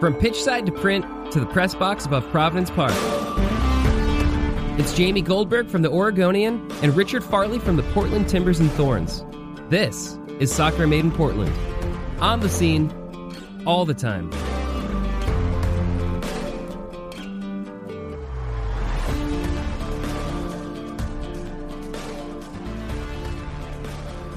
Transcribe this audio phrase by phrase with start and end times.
[0.00, 2.92] From pitch side to print to the press box above Providence Park.
[4.78, 9.24] It's Jamie Goldberg from the Oregonian and Richard Farley from the Portland Timbers and Thorns.
[9.70, 11.50] This is Soccer Made in Portland.
[12.20, 12.92] On the scene,
[13.64, 14.30] all the time.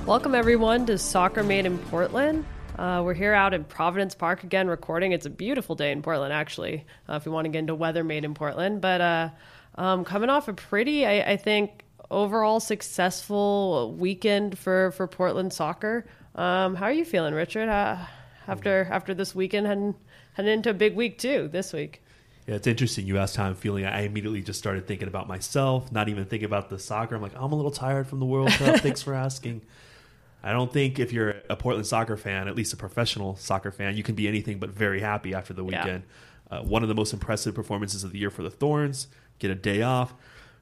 [0.06, 2.46] Welcome, everyone, to Soccer Made in Portland.
[2.80, 5.12] Uh, we're here out in Providence Park again recording.
[5.12, 8.06] It's a beautiful day in Portland, actually, uh, if we want to get into weather
[8.06, 8.80] made in Portland.
[8.80, 9.30] But uh,
[9.76, 16.06] um, coming off a pretty, I, I, think, overall successful weekend for, for Portland soccer.
[16.36, 17.68] Um, how are you feeling, Richard?
[17.68, 17.98] Uh,
[18.48, 19.96] after after this weekend, heading,
[20.36, 22.02] heading into a big week, too, this week.
[22.48, 23.06] Yeah, it's interesting.
[23.06, 23.86] You asked how I'm feeling.
[23.86, 27.14] I immediately just started thinking about myself, not even thinking about the soccer.
[27.14, 28.78] I'm like, I'm a little tired from the World Cup.
[28.80, 29.64] Thanks for asking.
[30.44, 33.98] I don't think if you're a Portland soccer fan, at least a professional soccer fan,
[33.98, 36.04] you can be anything but very happy after the weekend.
[36.52, 36.60] Yeah.
[36.60, 39.56] Uh, one of the most impressive performances of the year for the Thorns, get a
[39.56, 40.14] day off.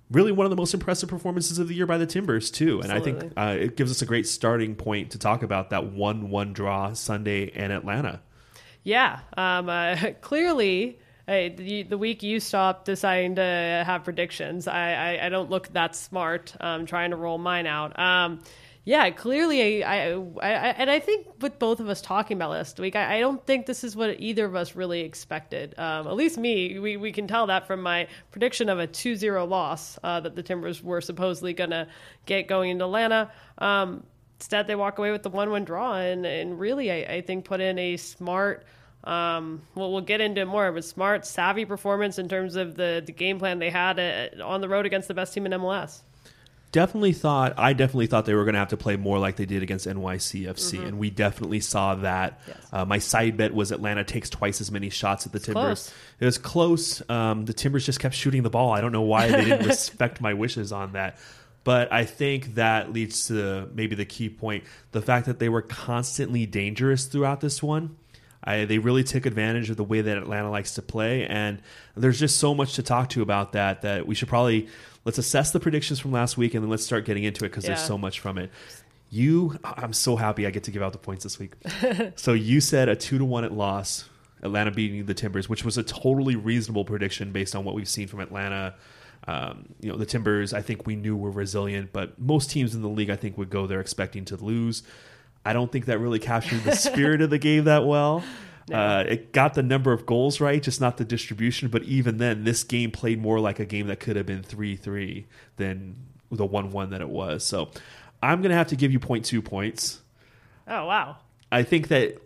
[0.09, 2.91] Really, one of the most impressive performances of the year by the Timbers too, and
[2.91, 3.17] Absolutely.
[3.17, 6.53] I think uh, it gives us a great starting point to talk about that one-one
[6.53, 8.21] draw Sunday in Atlanta.
[8.83, 15.25] Yeah, um, uh, clearly, the, the, week you stopped deciding to have predictions, I, I,
[15.25, 16.55] I don't look that smart.
[16.61, 17.97] Um, trying to roll mine out.
[17.99, 18.39] Um,
[18.87, 22.79] yeah, clearly, I, I, I, and I think with both of us talking about last
[22.79, 25.77] week, I, I don't think this is what either of us really expected.
[25.77, 29.49] Um, at least me, we, we can tell that from my prediction of a 2-0
[29.49, 31.85] loss uh, that the Timbers were supposedly going to
[32.25, 33.29] get going into Atlanta.
[33.57, 34.05] Um,
[34.39, 37.59] instead, they walk away with the 1-1 draw, and, and really, I, I think put
[37.59, 38.63] in a smart.
[39.03, 43.03] Um, well, we'll get into it more, but smart, savvy performance in terms of the,
[43.05, 46.03] the game plan they had uh, on the road against the best team in MLS
[46.77, 49.47] definitely thought I definitely thought they were going to have to play more like they
[49.47, 50.85] did against NYCFC, mm-hmm.
[50.85, 52.39] and we definitely saw that.
[52.47, 52.57] Yes.
[52.71, 55.63] Uh, my side bet was Atlanta takes twice as many shots at the it's Timbers.
[55.63, 55.93] Close.
[56.19, 57.09] It was close.
[57.09, 58.73] Um, the Timbers just kept shooting the ball.
[58.73, 61.17] I don't know why they didn't respect my wishes on that.
[61.63, 65.63] But I think that leads to maybe the key point: the fact that they were
[65.63, 67.97] constantly dangerous throughout this one.
[68.43, 71.59] I, they really took advantage of the way that Atlanta likes to play, and
[71.95, 74.69] there's just so much to talk to about that that we should probably
[75.07, 77.63] let's assess the predictions from last week and then let's start getting into it because
[77.63, 77.69] yeah.
[77.69, 78.51] there's so much from it.
[79.09, 81.53] You, I'm so happy I get to give out the points this week.
[82.17, 84.09] so you said a two to one at loss,
[84.43, 88.09] Atlanta beating the Timbers, which was a totally reasonable prediction based on what we've seen
[88.09, 88.75] from Atlanta.
[89.29, 92.81] Um, you know, the Timbers, I think we knew were resilient, but most teams in
[92.81, 94.83] the league, I think, would go there expecting to lose.
[95.45, 98.25] I don't think that really captured the spirit of the game that well.
[98.71, 101.69] Uh, it got the number of goals right, just not the distribution.
[101.69, 104.75] But even then, this game played more like a game that could have been 3
[104.75, 105.95] 3 than
[106.31, 107.45] the 1 1 that it was.
[107.45, 107.69] So
[108.21, 110.01] I'm going to have to give you 0.2 points.
[110.67, 111.17] Oh, wow.
[111.51, 112.17] I think that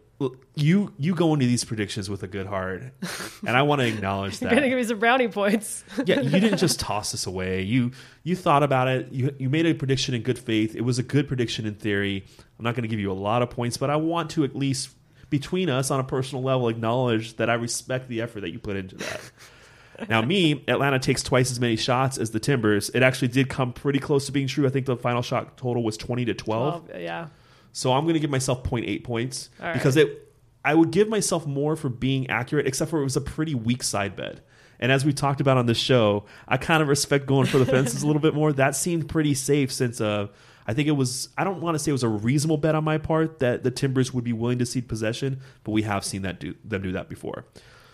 [0.55, 2.83] you you go into these predictions with a good heart,
[3.45, 4.51] and I want to acknowledge that.
[4.51, 5.83] You're gonna give me some brownie points.
[6.05, 7.61] yeah, you didn't just toss this away.
[7.63, 7.91] You
[8.23, 9.11] you thought about it.
[9.11, 10.75] You you made a prediction in good faith.
[10.75, 12.25] It was a good prediction in theory.
[12.59, 14.55] I'm not going to give you a lot of points, but I want to at
[14.55, 14.89] least
[15.31, 18.75] between us on a personal level acknowledge that I respect the effort that you put
[18.75, 19.31] into that.
[20.09, 22.91] now, me, Atlanta takes twice as many shots as the Timbers.
[22.91, 24.67] It actually did come pretty close to being true.
[24.67, 26.85] I think the final shot total was 20 to 12.
[26.85, 27.27] 12 yeah.
[27.71, 30.05] So I'm going to give myself 0.8 points All because right.
[30.05, 30.27] it
[30.63, 33.81] I would give myself more for being accurate, except for it was a pretty weak
[33.81, 34.41] side bet.
[34.79, 37.65] And as we talked about on the show, I kind of respect going for the
[37.65, 38.51] fences a little bit more.
[38.53, 40.27] That seemed pretty safe since uh,
[40.67, 42.83] I think it was, I don't want to say it was a reasonable bet on
[42.83, 46.21] my part that the Timbers would be willing to cede possession, but we have seen
[46.21, 47.45] that do, them do that before.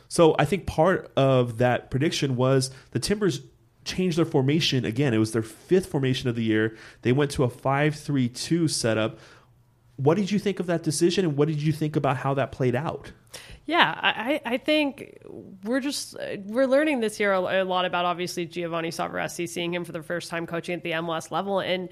[0.09, 3.41] So I think part of that prediction was the Timbers
[3.87, 5.13] changed their formation again.
[5.13, 6.75] It was their fifth formation of the year.
[7.01, 9.19] They went to a 5 3 2 setup.
[9.95, 12.51] What did you think of that decision, and what did you think about how that
[12.51, 13.11] played out?
[13.65, 15.17] Yeah, I, I think
[15.63, 19.91] we're just we're learning this year a lot about obviously Giovanni Savarese, seeing him for
[19.91, 21.89] the first time coaching at the MLS level, and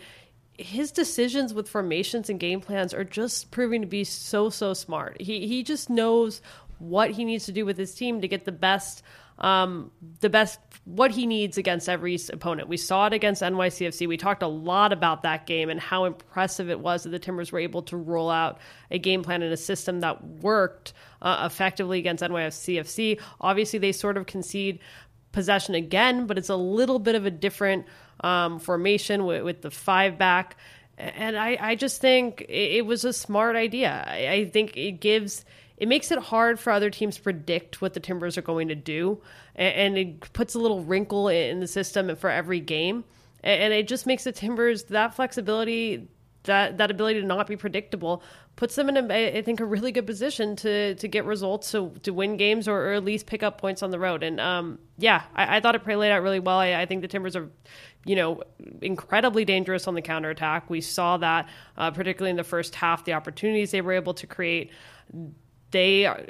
[0.57, 5.21] his decisions with formations and game plans are just proving to be so so smart.
[5.21, 6.41] He he just knows
[6.79, 9.03] what he needs to do with his team to get the best
[9.37, 9.91] um,
[10.21, 12.69] the best what he needs against every opponent.
[12.69, 14.07] We saw it against NYCFC.
[14.07, 17.51] We talked a lot about that game and how impressive it was that the Timbers
[17.51, 18.59] were able to roll out
[18.91, 23.19] a game plan and a system that worked uh, effectively against NYCFC.
[23.41, 24.79] Obviously, they sort of concede
[25.33, 27.85] possession again, but it's a little bit of a different
[28.21, 30.57] um, formation with, with, the five back.
[30.97, 34.05] And I, I just think it, was a smart idea.
[34.07, 35.43] I, I think it gives
[35.77, 39.21] it makes it hard for other teams predict what the Timbers are going to do,
[39.55, 43.03] and, it puts a little wrinkle in the system for every game,
[43.43, 46.07] and it just makes the Timbers that flexibility
[46.45, 48.23] that that ability to not be predictable
[48.55, 51.91] puts them in a I think a really good position to to get results to
[52.03, 54.23] to win games or, or at least pick up points on the road.
[54.23, 56.57] And um, yeah, I, I, thought it played out really well.
[56.57, 57.49] I, I, think the Timbers are
[58.05, 58.41] you know
[58.81, 60.69] incredibly dangerous on the counterattack.
[60.69, 64.27] We saw that uh, particularly in the first half, the opportunities they were able to
[64.27, 64.71] create.
[65.71, 66.25] They are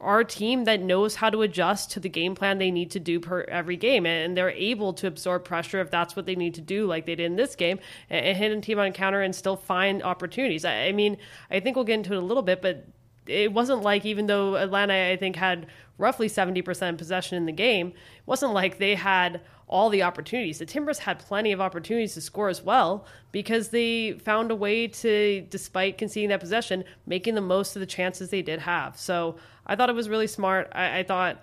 [0.00, 3.18] a team that knows how to adjust to the game plan they need to do
[3.18, 6.60] per every game, and they're able to absorb pressure if that's what they need to
[6.60, 7.78] do, like they did in this game,
[8.08, 10.64] and hit a team on counter and still find opportunities.
[10.64, 11.16] I mean,
[11.50, 12.86] I think we'll get into it a little bit, but
[13.26, 15.66] it wasn't like even though Atlanta, I think, had
[15.98, 20.58] roughly 70% possession in the game, it wasn't like they had all the opportunities.
[20.58, 24.88] The Timbers had plenty of opportunities to score as well because they found a way
[24.88, 28.98] to, despite conceding that possession, making the most of the chances they did have.
[28.98, 29.36] So
[29.68, 30.70] I thought it was really smart.
[30.72, 31.42] I, I thought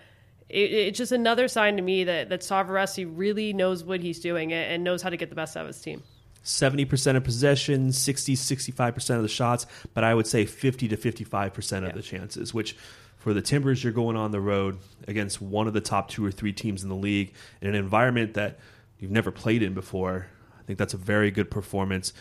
[0.49, 4.53] it, it's just another sign to me that, that Savarese really knows what he's doing
[4.53, 6.03] and knows how to get the best out of his team.
[6.43, 11.77] 70% of possession, 60, 65% of the shots, but I would say 50 to 55%
[11.77, 11.91] of yeah.
[11.91, 12.75] the chances, which
[13.17, 14.77] for the Timbers, you're going on the road
[15.07, 18.35] against one of the top two or three teams in the league in an environment
[18.35, 18.59] that
[18.99, 20.27] you've never played in before.
[20.59, 22.13] I think that's a very good performance.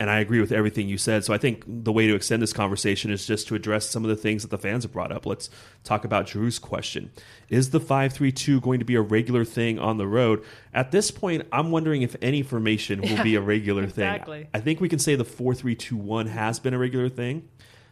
[0.00, 1.24] And I agree with everything you said.
[1.24, 4.08] So I think the way to extend this conversation is just to address some of
[4.08, 5.24] the things that the fans have brought up.
[5.24, 5.50] Let's
[5.84, 7.12] talk about Drew's question.
[7.48, 10.44] Is the 5-3-2 going to be a regular thing on the road?
[10.72, 14.40] At this point, I'm wondering if any formation will yeah, be a regular exactly.
[14.40, 14.48] thing.
[14.52, 17.48] I think we can say the 4-3-2-1 has been a regular thing.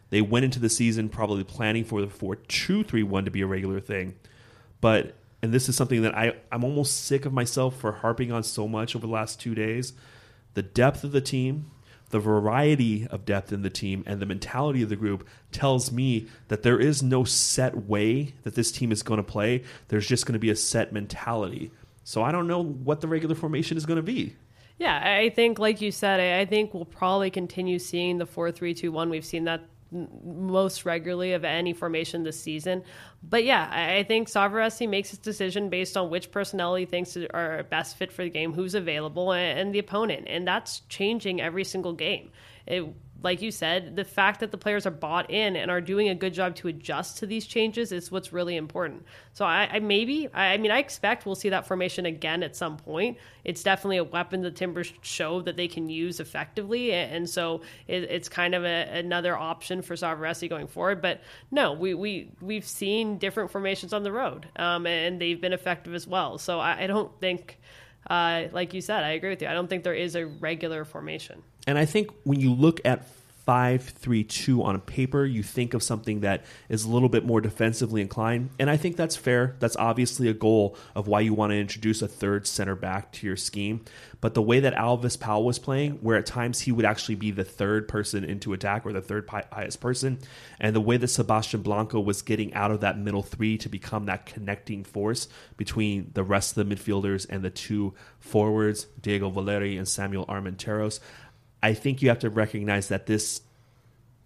[0.09, 3.41] They went into the season probably planning for the 4 2 3 1 to be
[3.41, 4.13] a regular thing.
[4.79, 8.43] But, and this is something that I, I'm almost sick of myself for harping on
[8.43, 9.93] so much over the last two days.
[10.53, 11.71] The depth of the team,
[12.13, 16.27] the variety of depth in the team, and the mentality of the group tells me
[16.47, 19.63] that there is no set way that this team is going to play.
[19.87, 21.71] There's just going to be a set mentality.
[22.03, 24.35] So I don't know what the regular formation is going to be.
[24.77, 28.75] Yeah, I think, like you said, I think we'll probably continue seeing the four three
[28.75, 29.09] two one.
[29.09, 29.65] We've seen that
[30.23, 32.83] most regularly of any formation this season.
[33.21, 37.63] But yeah, I think Savarese makes his decision based on which personnel he thinks are
[37.69, 40.27] best fit for the game, who's available, and the opponent.
[40.27, 42.31] And that's changing every single game.
[42.65, 42.85] It,
[43.23, 46.15] like you said, the fact that the players are bought in and are doing a
[46.15, 49.05] good job to adjust to these changes is what's really important.
[49.31, 52.53] So I, I maybe, I, I, mean, I expect we'll see that formation again at
[52.53, 53.17] some point.
[53.45, 58.03] It's definitely a weapon the Timbers show that they can use effectively, and so it,
[58.03, 61.01] it's kind of a, another option for Savarese going forward.
[61.01, 65.53] But no, we we we've seen different formations on the road, um, and they've been
[65.53, 66.37] effective as well.
[66.37, 67.59] So I, I don't think.
[68.05, 69.47] Uh, like you said, I agree with you.
[69.47, 71.41] I don't think there is a regular formation.
[71.67, 73.07] And I think when you look at
[73.45, 77.25] five three two on a paper, you think of something that is a little bit
[77.25, 79.55] more defensively inclined, and I think that's fair.
[79.59, 83.27] That's obviously a goal of why you want to introduce a third center back to
[83.27, 83.83] your scheme.
[84.21, 87.31] But the way that Alvis Powell was playing, where at times he would actually be
[87.31, 90.19] the third person into attack or the third highest person,
[90.61, 94.05] and the way that Sebastian Blanco was getting out of that middle three to become
[94.05, 95.27] that connecting force
[95.57, 101.01] between the rest of the midfielders and the two forwards, Diego Valeri and Samuel Armenteros.
[101.63, 103.41] I think you have to recognize that this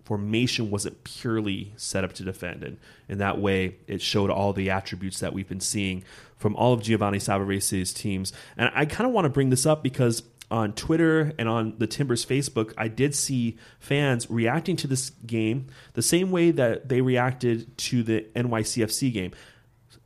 [0.04, 2.64] formation wasn't purely set up to defend.
[2.64, 6.04] And in that way, it showed all the attributes that we've been seeing
[6.38, 8.34] from all of Giovanni Savarese's teams.
[8.58, 11.88] And I kind of want to bring this up because on Twitter and on the
[11.88, 17.02] Timbers Facebook, I did see fans reacting to this game the same way that they
[17.02, 19.32] reacted to the NYCFC game.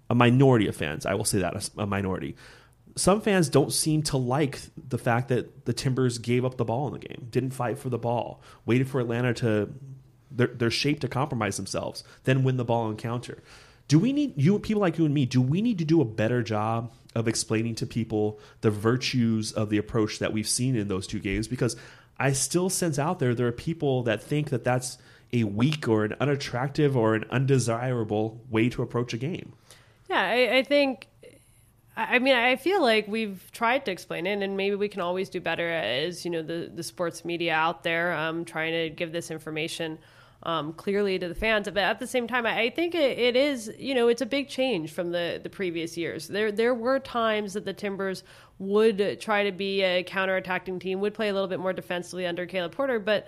[0.09, 2.35] A minority of fans, I will say that, a minority
[3.01, 6.85] some fans don't seem to like the fact that the Timbers gave up the ball
[6.85, 9.73] in the game, didn't fight for the ball, waited for Atlanta to
[10.29, 13.41] their, their shape to compromise themselves, then win the ball on counter.
[13.87, 15.25] Do we need you people like you and me?
[15.25, 19.71] Do we need to do a better job of explaining to people the virtues of
[19.71, 21.47] the approach that we've seen in those two games?
[21.47, 21.75] Because
[22.19, 24.99] I still sense out there there are people that think that that's
[25.33, 29.53] a weak or an unattractive or an undesirable way to approach a game.
[30.07, 31.07] Yeah, I, I think
[31.95, 35.29] I mean, I feel like we've tried to explain it, and maybe we can always
[35.29, 39.11] do better as you know the the sports media out there um, trying to give
[39.11, 39.99] this information
[40.43, 41.65] um, clearly to the fans.
[41.65, 44.47] But at the same time, I think it, it is you know it's a big
[44.47, 46.29] change from the the previous years.
[46.29, 48.23] There there were times that the Timbers
[48.57, 52.45] would try to be a counterattacking team, would play a little bit more defensively under
[52.45, 53.27] Caleb Porter, but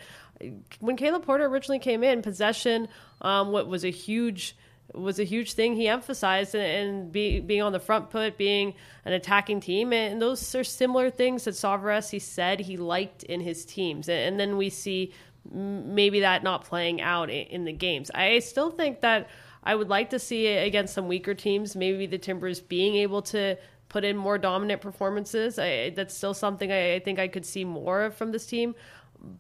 [0.80, 2.88] when Caleb Porter originally came in, possession
[3.22, 4.56] um, what was a huge
[4.94, 8.74] was a huge thing he emphasized and be, being on the front foot, being
[9.06, 9.94] an attacking team.
[9.94, 14.08] And those are similar things that Savarese he said he liked in his teams.
[14.10, 15.14] And then we see
[15.52, 18.10] maybe that not playing out in the games.
[18.14, 19.30] I still think that
[19.64, 23.22] I would like to see it against some weaker teams, maybe the Timbers being able
[23.24, 23.58] to
[23.90, 25.60] put in more dominant performances.
[25.60, 28.76] I, that's still something I, I think I could see more from this team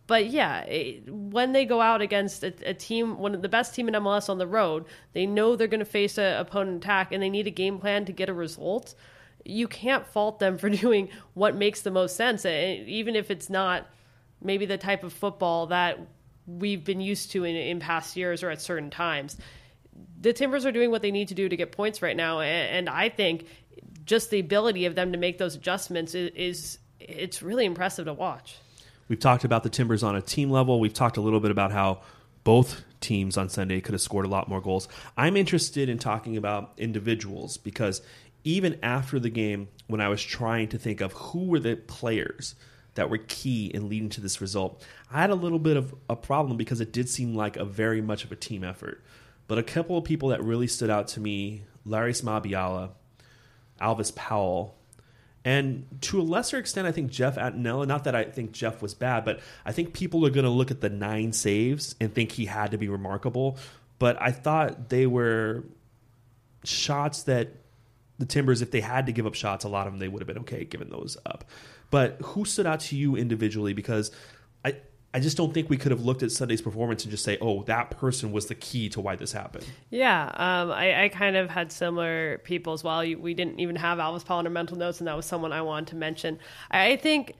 [0.07, 3.75] but yeah, it, when they go out against a, a, team, one of the best
[3.75, 7.11] team in MLS on the road, they know they're going to face an opponent attack,
[7.11, 8.95] and they need a game plan to get a result.
[9.43, 13.49] You can't fault them for doing what makes the most sense, eh, even if it's
[13.49, 13.87] not
[14.41, 15.99] maybe the type of football that
[16.45, 19.37] we've been used to in, in past years or at certain times.
[20.19, 22.87] The Timbers are doing what they need to do to get points right now, and,
[22.87, 23.47] and I think
[24.05, 28.13] just the ability of them to make those adjustments is, is it's really impressive to
[28.13, 28.57] watch.
[29.13, 30.79] We've talked about the Timbers on a team level.
[30.79, 32.01] We've talked a little bit about how
[32.43, 34.87] both teams on Sunday could have scored a lot more goals.
[35.15, 38.01] I'm interested in talking about individuals because
[38.43, 42.55] even after the game, when I was trying to think of who were the players
[42.95, 46.15] that were key in leading to this result, I had a little bit of a
[46.15, 49.03] problem because it did seem like a very much of a team effort.
[49.45, 52.89] But a couple of people that really stood out to me Larrys Mabiala,
[53.79, 54.75] Alvis Powell,
[55.45, 58.93] and to a lesser extent, I think Jeff Attinella, not that I think Jeff was
[58.93, 62.31] bad, but I think people are going to look at the nine saves and think
[62.31, 63.57] he had to be remarkable.
[63.99, 65.63] But I thought they were
[66.63, 67.49] shots that
[68.19, 70.21] the Timbers, if they had to give up shots, a lot of them they would
[70.21, 71.43] have been okay giving those up.
[71.89, 73.73] But who stood out to you individually?
[73.73, 74.11] Because
[75.13, 77.63] I, just don't think we could have looked at Sunday's performance and just say, "Oh,
[77.63, 81.49] that person was the key to why this happened." Yeah, um, I, I, kind of
[81.49, 82.99] had similar people as well.
[82.99, 85.61] We didn't even have Alvis Powell in our mental notes, and that was someone I
[85.61, 86.39] wanted to mention.
[86.71, 87.35] I think.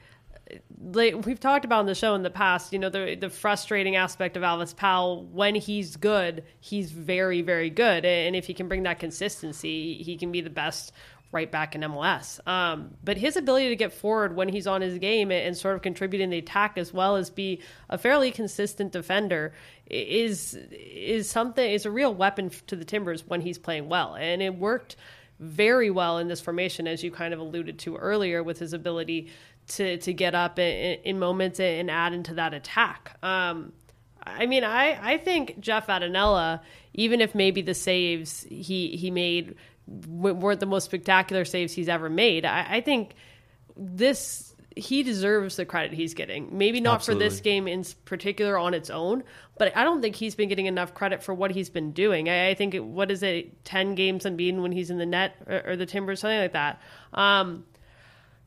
[0.78, 3.96] Like we've talked about on the show in the past, you know, the the frustrating
[3.96, 8.04] aspect of Alvis Powell when he's good, he's very, very good.
[8.04, 10.92] And if he can bring that consistency, he can be the best
[11.34, 12.46] right back in MLS.
[12.48, 15.82] Um, but his ability to get forward when he's on his game and sort of
[15.82, 19.54] contribute in the attack as well as be a fairly consistent defender
[19.88, 24.42] is is something is a real weapon to the Timbers when he's playing well, and
[24.42, 24.96] it worked
[25.40, 29.30] very well in this formation as you kind of alluded to earlier with his ability
[29.68, 33.18] to to get up in, in moments and add into that attack.
[33.24, 33.74] Um,
[34.26, 36.62] I mean, I, I think Jeff Attinella,
[36.94, 39.56] even if maybe the saves he he made
[39.88, 42.46] weren't the most spectacular saves he's ever made.
[42.46, 43.16] I, I think
[43.76, 46.58] this he deserves the credit he's getting.
[46.58, 47.26] Maybe not Absolutely.
[47.26, 49.24] for this game in particular on its own,
[49.58, 52.28] but I don't think he's been getting enough credit for what he's been doing.
[52.30, 55.36] I, I think it, what is it, ten games unbeaten when he's in the net
[55.48, 56.82] or, or the Timbers, something like that.
[57.14, 57.66] Um,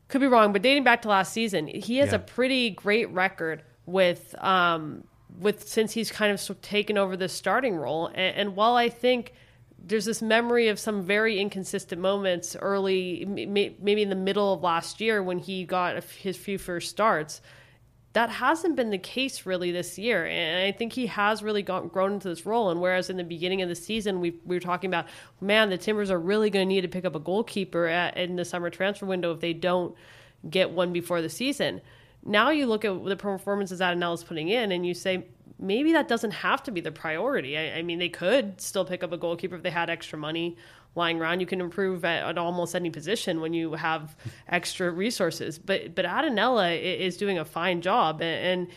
[0.09, 2.15] could be wrong, but dating back to last season, he has yeah.
[2.15, 5.03] a pretty great record with um,
[5.39, 8.07] with since he's kind of taken over the starting role.
[8.07, 9.33] And, and while I think
[9.79, 14.99] there's this memory of some very inconsistent moments early, maybe in the middle of last
[14.99, 17.41] year when he got his few first starts.
[18.13, 21.93] That hasn't been the case really this year, and I think he has really got,
[21.93, 22.71] grown into this role.
[22.71, 25.05] And whereas in the beginning of the season we, we were talking about,
[25.39, 28.35] man, the Timbers are really going to need to pick up a goalkeeper at, in
[28.35, 29.95] the summer transfer window if they don't
[30.49, 31.81] get one before the season.
[32.25, 35.27] Now you look at the performances that is putting in, and you say,
[35.59, 37.57] maybe that doesn't have to be the priority.
[37.57, 40.57] I, I, mean, they could still pick up a goalkeeper if they had extra money
[40.95, 41.39] lying around.
[41.39, 44.15] You can improve at, at almost any position when you have
[44.47, 45.59] extra resources.
[45.59, 48.67] But but Attinella is doing a fine job, and,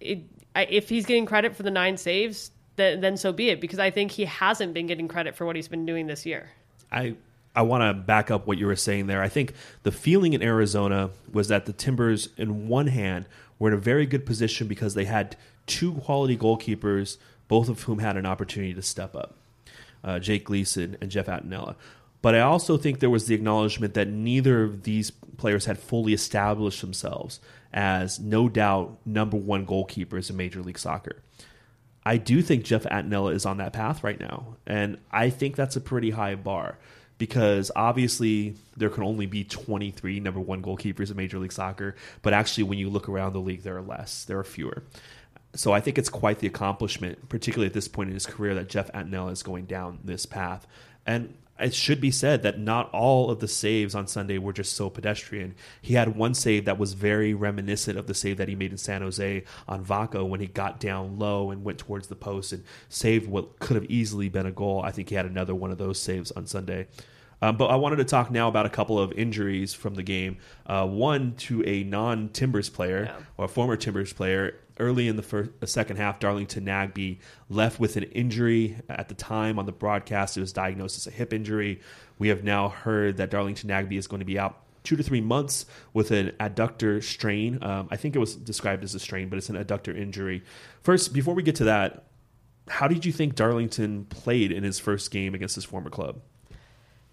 [0.00, 0.20] it,
[0.54, 3.60] if he's getting credit for the nine saves, then, then so be it.
[3.60, 6.50] Because I think he hasn't been getting credit for what he's been doing this year.
[6.90, 7.16] I
[7.56, 9.22] I want to back up what you were saying there.
[9.22, 13.24] I think the feeling in Arizona was that the Timbers, in one hand,
[13.58, 17.18] were in a very good position because they had two quality goalkeepers,
[17.48, 19.34] both of whom had an opportunity to step up
[20.04, 21.74] uh, Jake Gleeson and Jeff Attinella.
[22.22, 26.12] But I also think there was the acknowledgement that neither of these players had fully
[26.12, 27.40] established themselves
[27.72, 31.22] as no doubt number one goalkeepers in Major League Soccer.
[32.04, 35.76] I do think Jeff Attinella is on that path right now, and I think that's
[35.76, 36.78] a pretty high bar
[37.18, 42.32] because obviously there can only be 23 number one goalkeepers in Major League Soccer, but
[42.32, 44.82] actually when you look around the league, there are less, there are fewer.
[45.56, 48.68] So I think it's quite the accomplishment, particularly at this point in his career, that
[48.68, 50.66] Jeff Attinella is going down this path.
[51.06, 54.74] And it should be said that not all of the saves on Sunday were just
[54.74, 55.54] so pedestrian.
[55.80, 58.78] He had one save that was very reminiscent of the save that he made in
[58.78, 62.62] San Jose on Vako when he got down low and went towards the post and
[62.88, 64.82] saved what could have easily been a goal.
[64.84, 66.88] I think he had another one of those saves on Sunday.
[67.40, 70.38] Um, but I wanted to talk now about a couple of injuries from the game.
[70.66, 73.24] Uh, one to a non Timbers player yeah.
[73.36, 74.58] or a former Timbers player.
[74.78, 77.18] Early in the first, the second half, Darlington Nagbe
[77.48, 78.76] left with an injury.
[78.88, 81.80] At the time on the broadcast, it was diagnosed as a hip injury.
[82.18, 85.20] We have now heard that Darlington Nagbe is going to be out two to three
[85.20, 87.62] months with an adductor strain.
[87.62, 90.44] Um, I think it was described as a strain, but it's an adductor injury.
[90.82, 92.04] First, before we get to that,
[92.68, 96.20] how did you think Darlington played in his first game against his former club?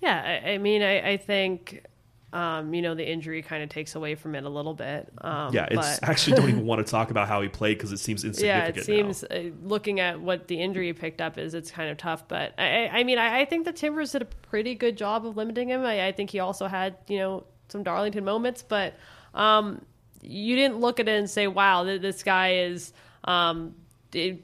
[0.01, 1.85] Yeah, I, I mean, I, I, think
[2.33, 5.07] um, you know, the injury kind of takes away from it a little bit.
[5.21, 7.91] Um, yeah, it's but- actually don't even want to talk about how he played because
[7.91, 8.75] it seems insignificant.
[8.75, 11.97] yeah, it seems uh, looking at what the injury picked up is, it's kind of
[11.97, 12.27] tough.
[12.27, 15.37] But I, I mean, I, I think the Timbers did a pretty good job of
[15.37, 15.81] limiting him.
[15.81, 18.95] I, I think he also had you know some Darlington moments, but
[19.35, 19.85] um,
[20.21, 22.93] you didn't look at it and say, "Wow, th- this guy is."
[23.25, 23.75] Um,
[24.11, 24.43] it,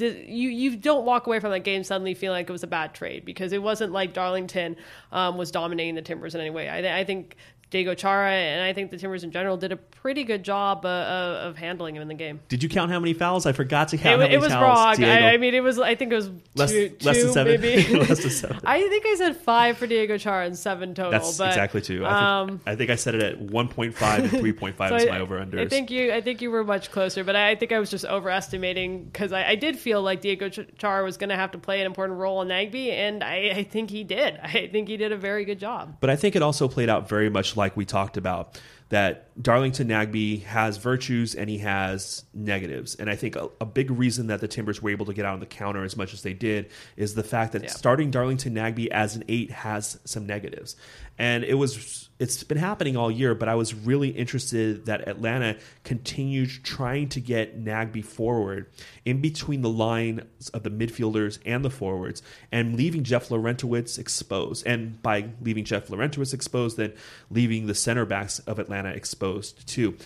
[0.00, 2.66] did- you you don't walk away from that game suddenly feeling like it was a
[2.66, 4.76] bad trade because it wasn't like Darlington
[5.12, 6.68] um, was dominating the Timbers in any way.
[6.68, 7.36] I, I think
[7.70, 10.88] Diego Chara and I think the Timbers in general did a pretty good job uh,
[10.88, 12.40] uh, of handling him in the game.
[12.48, 13.46] Did you count how many fouls?
[13.46, 14.12] I forgot to It, count.
[14.12, 15.08] how many it was fouls, wrong.
[15.08, 15.78] I, I mean, it was.
[15.78, 17.60] I think it was less, two, less two, than seven.
[17.60, 17.94] maybe.
[17.98, 18.60] less than seven.
[18.64, 21.12] I think I said five for Diego Chara and seven total.
[21.12, 22.04] That's but, exactly two.
[22.04, 25.20] I think, um, I think I said it at 1.5 and 3.5 so is my
[25.20, 25.60] over under.
[25.60, 26.12] I think you.
[26.12, 29.32] I think you were much closer, but I, I think I was just overestimating because
[29.32, 32.18] I, I did feel like Diego Chara was going to have to play an important
[32.18, 34.40] role in Nagbe, and I, I think he did.
[34.42, 35.96] I think he did a very good job.
[36.00, 39.86] But I think it also played out very much like we talked about that Darlington
[39.86, 42.96] Nagbe has virtues and he has negatives.
[42.96, 45.34] And I think a, a big reason that the Timbers were able to get out
[45.34, 47.68] on the counter as much as they did is the fact that Yeah.
[47.68, 50.74] starting Darlington Nagbe as an eight has some negatives.
[51.20, 55.58] And it was it's been happening all year, but I was really interested that Atlanta
[55.84, 58.70] continued trying to get Nagbe forward
[59.04, 64.66] in between the line of the midfielders and the forwards and leaving Jeff Larentowicz exposed.
[64.66, 66.94] And by leaving Jeff Larentowicz exposed, then
[67.30, 69.98] leaving the center backs of Atlanta exposed too.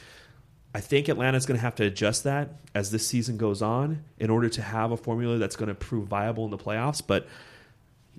[0.74, 4.30] I think Atlanta's going to have to adjust that as this season goes on in
[4.30, 7.00] order to have a formula that's going to prove viable in the playoffs.
[7.06, 7.28] But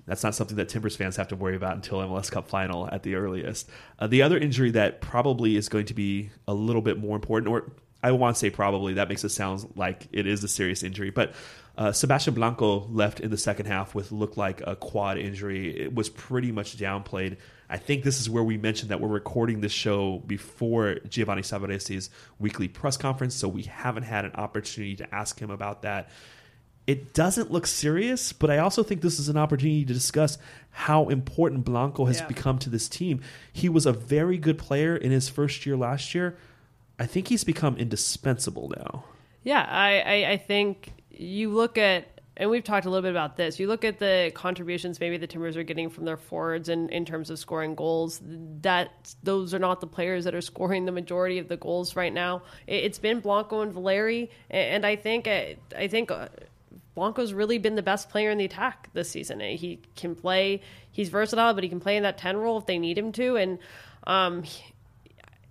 [0.06, 3.02] that's not something that Timbers fans have to worry about until MLS Cup final at
[3.02, 3.68] the earliest.
[3.98, 7.48] Uh, the other injury that probably is going to be a little bit more important,
[7.50, 7.72] or
[8.02, 11.10] I want to say probably, that makes it sound like it is a serious injury,
[11.10, 11.34] but
[11.76, 15.78] uh, Sebastian Blanco left in the second half with looked like a quad injury.
[15.78, 17.36] It was pretty much downplayed.
[17.68, 22.10] I think this is where we mentioned that we're recording this show before Giovanni Savarese's
[22.38, 26.08] weekly press conference, so we haven't had an opportunity to ask him about that
[26.86, 30.38] it doesn't look serious, but I also think this is an opportunity to discuss
[30.70, 32.26] how important Blanco has Yeah.
[32.26, 33.20] become to this team.
[33.52, 36.36] He was a very good player in his first year last year.
[36.98, 39.04] I think he's become indispensable now.
[39.42, 43.36] Yeah, I, I, I think you look at, and we've talked a little bit about
[43.36, 43.58] this.
[43.58, 47.04] You look at the contributions maybe the Timbers are getting from their forwards in, in
[47.04, 48.20] terms of scoring goals.
[48.62, 48.90] That
[49.22, 52.42] those are not the players that are scoring the majority of the goals right now.
[52.66, 56.10] It, it's been Blanco and Valeri, and I think I, I think.
[56.10, 56.28] Uh,
[56.96, 59.38] Blanco's really been the best player in the attack this season.
[59.38, 60.62] He can play.
[60.90, 63.36] He's versatile, but he can play in that ten role if they need him to.
[63.36, 63.58] And
[64.06, 64.72] um, he-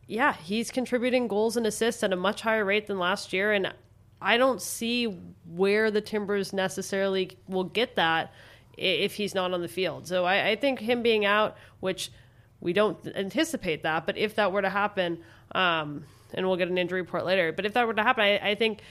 [0.08, 3.54] yeah, he's contributing goals and assists at a much higher rate than last year.
[3.54, 3.74] And
[4.22, 5.06] I don't see
[5.48, 8.34] where the Timbers necessarily will get that
[8.76, 10.08] if he's not on the field.
[10.08, 12.12] So I, I think him being out, which
[12.60, 15.20] we don't anticipate that, but if that were to happen,
[15.54, 18.50] um, and we'll get an injury report later, but if that were to happen, I,
[18.50, 18.82] I think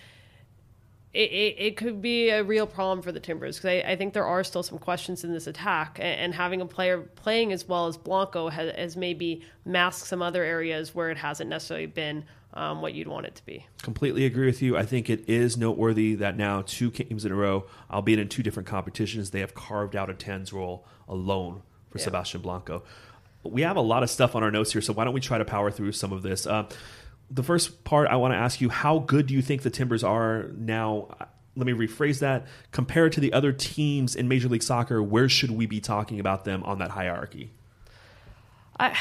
[1.15, 4.13] it, it, it could be a real problem for the Timbers because I, I think
[4.15, 7.67] there are still some questions in this attack, and, and having a player playing as
[7.67, 12.25] well as Blanco has, has maybe masked some other areas where it hasn't necessarily been
[12.55, 13.67] um, what you'd want it to be.
[13.83, 14.77] Completely agree with you.
[14.77, 18.43] I think it is noteworthy that now two games in a row, albeit in two
[18.43, 22.05] different competitions, they have carved out a tens role alone for Yeah.
[22.05, 22.83] Sebastian Blanco.
[23.43, 25.39] We have a lot of stuff on our notes here, so why don't we try
[25.39, 26.47] to power through some of this?
[26.47, 26.67] Uh,
[27.35, 30.05] the first part, I want to ask you, how good do you think the Timbers
[30.05, 31.09] are now?
[31.57, 32.47] Let me rephrase that.
[32.71, 36.45] Compared to the other teams in Major League Soccer, where should we be talking about
[36.45, 37.51] them on that hierarchy?
[38.79, 38.97] I,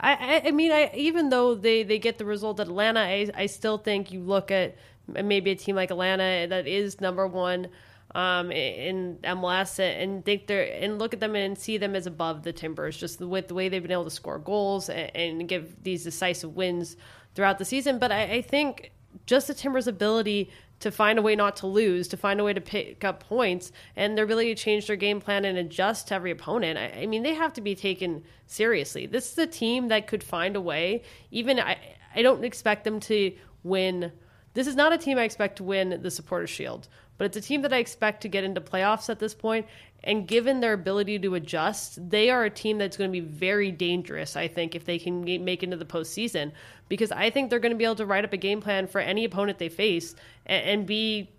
[0.00, 3.46] I, I mean, I, even though they, they get the result at Atlanta, I, I
[3.46, 7.68] still think you look at maybe a team like Atlanta that is number one
[8.14, 12.42] um, in MLS and think they're and look at them and see them as above
[12.42, 15.82] the Timbers, just with the way they've been able to score goals and, and give
[15.82, 16.96] these decisive wins
[17.34, 17.98] throughout the season.
[17.98, 18.92] But I, I think
[19.26, 22.52] just the Timbers' ability to find a way not to lose, to find a way
[22.52, 26.14] to pick up points, and their ability to change their game plan and adjust to
[26.14, 26.76] every opponent.
[26.76, 29.06] I, I mean, they have to be taken seriously.
[29.06, 31.02] This is a team that could find a way.
[31.30, 31.78] Even I,
[32.14, 34.10] I don't expect them to win.
[34.54, 36.88] This is not a team I expect to win the Supporters Shield,
[37.22, 39.68] but it's a team that I expect to get into playoffs at this point.
[40.02, 43.70] And given their ability to adjust, they are a team that's going to be very
[43.70, 46.50] dangerous, I think, if they can make into the postseason.
[46.88, 49.00] Because I think they're going to be able to write up a game plan for
[49.00, 51.30] any opponent they face and, and be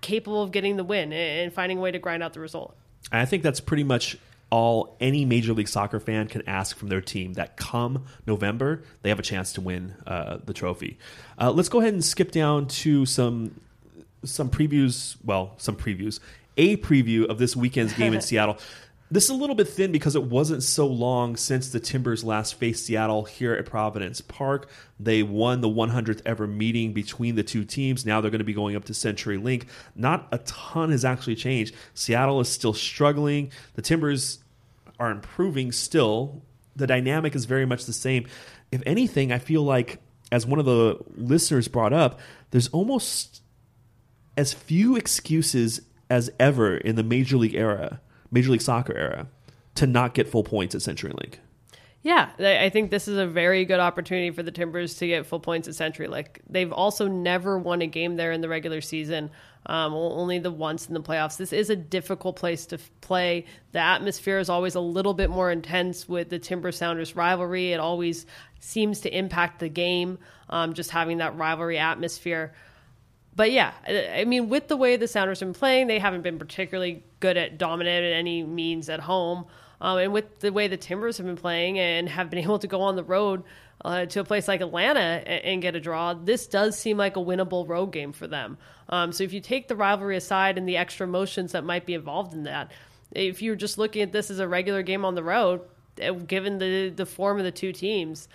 [0.00, 2.74] capable of getting the win and finding a way to grind out the result.
[3.12, 4.16] I think that's pretty much
[4.48, 9.10] all any Major League Soccer fan can ask from their team that come November, they
[9.10, 10.98] have a chance to win uh, the trophy.
[11.38, 13.60] Uh, let's go ahead and skip down to some
[14.24, 15.16] some previews.
[15.24, 16.20] Well, some previews.
[16.56, 18.58] A preview of this weekend's game in Seattle.
[19.10, 22.56] this is a little bit thin because it wasn't so long since the Timbers last
[22.56, 24.68] faced Seattle here at Providence Park.
[24.98, 28.04] They won the 100th ever meeting between the two teams.
[28.04, 29.66] Now they're going to be going up to CenturyLink.
[29.94, 31.74] Not a ton has actually changed.
[31.94, 33.52] Seattle is still struggling.
[33.74, 34.40] The Timbers
[34.98, 36.42] are improving still.
[36.74, 38.26] The dynamic is very much the same.
[38.72, 40.00] If anything, I feel like,
[40.30, 43.42] as one of the listeners brought up, there's almost
[44.38, 49.26] as few excuses as ever in the Major League era Major League Soccer era
[49.74, 51.34] to not get full points at CenturyLink.
[52.02, 55.40] Yeah, I think this is a very good opportunity for the Timbers to get full
[55.40, 56.38] points at CenturyLink.
[56.48, 59.30] They've also never won a game there in the regular season,
[59.66, 61.36] um, only the once in the playoffs.
[61.36, 63.44] This is a difficult place to play.
[63.72, 67.72] The atmosphere is always a little bit more intense with the Timber Sounders rivalry.
[67.72, 68.26] It always
[68.60, 72.52] seems to impact the game, um, just having that rivalry atmosphere
[73.38, 76.40] but yeah, I mean, with the way the Sounders have been playing, they haven't been
[76.40, 79.46] particularly good at dominating any means at home.
[79.80, 82.66] Um, and with the way the Timbers have been playing and have been able to
[82.66, 83.44] go on the road
[83.84, 87.16] uh, to a place like Atlanta and, and, get a draw, this does seem like
[87.16, 88.58] a winnable road game for them.
[88.88, 91.94] Um, so if you take the rivalry aside and the extra emotions that might be
[91.94, 92.72] involved in that,
[93.12, 95.60] if you're just looking at this as a regular game on the road,
[96.00, 98.28] eh, given the the form of the two teams,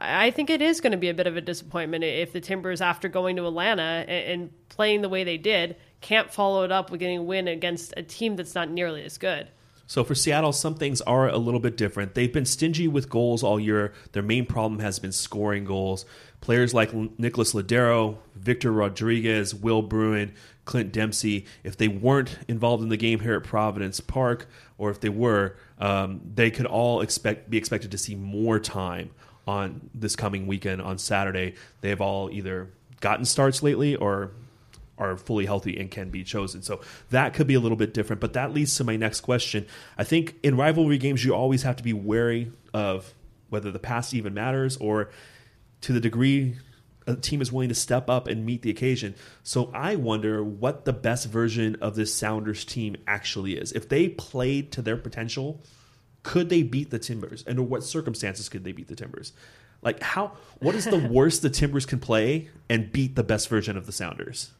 [0.00, 2.80] I think it is going to be a bit of a disappointment if the Timbers,
[2.80, 7.00] after going to Atlanta and, playing the way they did, can't follow it up with
[7.00, 9.48] getting a win against a team that's not nearly as good.
[9.86, 12.14] So for Seattle, some things are a little bit different.
[12.14, 13.92] They've been stingy with goals all year.
[14.12, 16.06] Their main problem has been scoring goals.
[16.40, 20.32] Players like Nicolas Lodeiro, Victor Rodriguez, Will Bruin,
[20.64, 24.46] Clint Dempsey, if they weren't involved in the game here at Providence Park,
[24.78, 29.10] or if they were, um, they could all expect be expected to see more time
[29.50, 31.56] on this coming weekend on Saturday.
[31.80, 34.30] They have all either gotten starts lately or
[34.96, 36.62] are fully healthy and can be chosen.
[36.62, 38.20] So that could be a little bit different.
[38.20, 39.66] But that leads to my next question.
[39.98, 43.12] I think in rivalry games, you always have to be wary of
[43.48, 45.10] whether the past even matters or
[45.80, 46.56] to the degree
[47.06, 49.16] a team is willing to step up and meet the occasion.
[49.42, 53.72] So I wonder what the best version of this Sounders team actually is.
[53.72, 55.60] If they played to their potential,
[56.22, 57.44] could they beat the Timbers?
[57.46, 59.32] Under what circumstances could they beat the Timbers?
[59.82, 63.76] Like how what is the worst the Timbers can play and beat the best version
[63.76, 64.50] of the Sounders?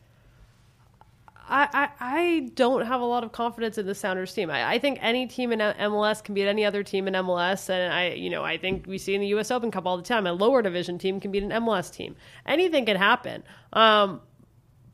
[1.51, 4.51] I, I, I don't have a lot of confidence in the Sounders team.
[4.51, 7.93] I, I think any team in MLS can beat any other team in MLS, and
[7.93, 9.51] I you know I think we see in the U.S.
[9.51, 12.15] Open Cup all the time a lower division team can beat an MLS team.
[12.47, 13.43] Anything can happen.
[13.73, 14.21] Um,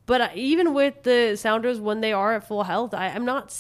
[0.07, 3.53] but even with the Sounders, when they are at full health, I, am not.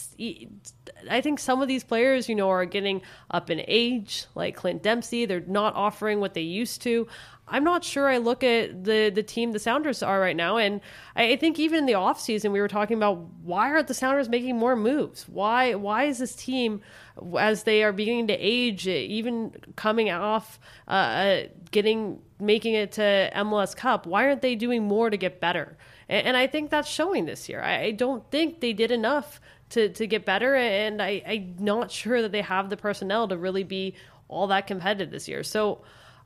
[1.11, 4.82] I think some of these players, you know, are getting up in age, like Clint
[4.82, 5.26] Dempsey.
[5.26, 7.09] They're not offering what they used to.
[7.48, 10.56] I'm not sure I look at the the team the Sounders are right now.
[10.56, 10.80] And
[11.16, 14.56] I think even in the offseason, we were talking about why aren't the Sounders making
[14.56, 15.28] more moves?
[15.28, 16.80] Why why is this team,
[17.38, 23.30] as they are beginning to age, even coming off uh, uh getting making it to
[23.35, 25.76] MLS Cup, why aren't they doing more to get better?
[26.08, 27.60] And, and I think that's showing this year.
[27.60, 29.40] I, I, don't think they did enough
[29.70, 30.54] to, to get better.
[30.54, 33.94] And I, I'm not sure that they have the personnel to really be
[34.28, 35.42] all that competitive this year.
[35.42, 35.82] So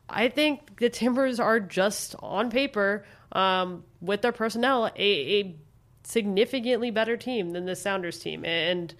[0.09, 5.57] I think the Timbers are just on paper um, with their personnel a, a
[6.05, 8.45] significantly better team than the Sounders team.
[8.45, 8.95] And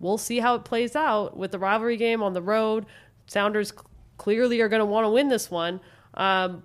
[0.00, 2.86] we'll see how it plays out with the rivalry game on the road.
[3.26, 3.72] Sounders
[4.18, 5.80] clearly are going to want to win this one.
[6.14, 6.62] Um,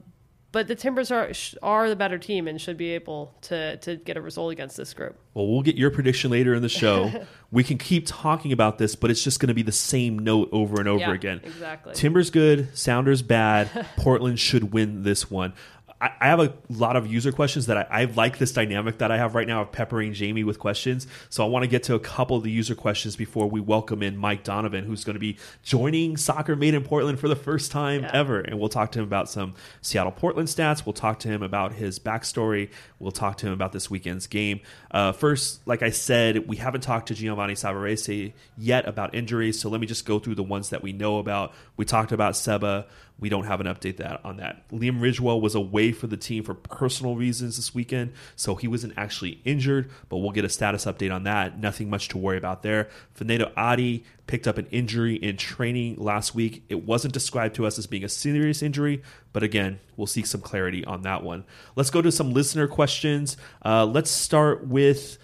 [0.52, 4.18] but the Timbers are are the better team and should be able to to get
[4.18, 5.18] a result against this group.
[5.34, 7.26] Well, we'll get your prediction later in the show.
[7.52, 10.50] we can keep talking about this, but it's just going to be the same note
[10.52, 11.42] over and over yeah, again.
[11.44, 11.94] Exactly.
[11.94, 13.88] Timbers good, Sounders bad.
[13.98, 15.54] Portland should win this one.
[16.02, 19.12] I, I have a lot of user questions that I, I, like this dynamic that
[19.12, 21.08] I have right now of peppering Jamie with questions.
[21.30, 24.02] So I want to get to a couple of the user questions before we welcome
[24.02, 27.72] in Mike Donovan, who's going to be joining Soccer Made in Portland for the first
[27.72, 28.12] time yeah.
[28.14, 28.42] ever.
[28.42, 30.86] And we'll talk to him about some Seattle Portland stats.
[30.86, 32.72] We'll talk to him about his backstory.
[33.00, 34.62] We'll talk to him about this weekend's game.
[34.90, 39.60] Uh, first, like I said, we haven't talked to Giovanni Savarese yet about injuries.
[39.60, 41.54] So let me just go through the ones that we know about.
[41.78, 42.88] We talked about Seba.
[43.21, 44.67] We don't have an update that on that.
[44.69, 48.93] Liam Ridgewell was away for the team for personal reasons this weekend, so he wasn't
[48.97, 51.60] actually injured, but we'll get a status update on that.
[51.60, 52.89] Nothing much to worry about there.
[53.17, 56.63] Fanendo Adi picked up an injury in training last week.
[56.67, 59.03] It wasn't described to us as being a serious injury,
[59.34, 61.45] but again, we'll seek some clarity on that one.
[61.75, 63.38] Let's go to some listener questions.
[63.63, 65.17] Uh, let's start with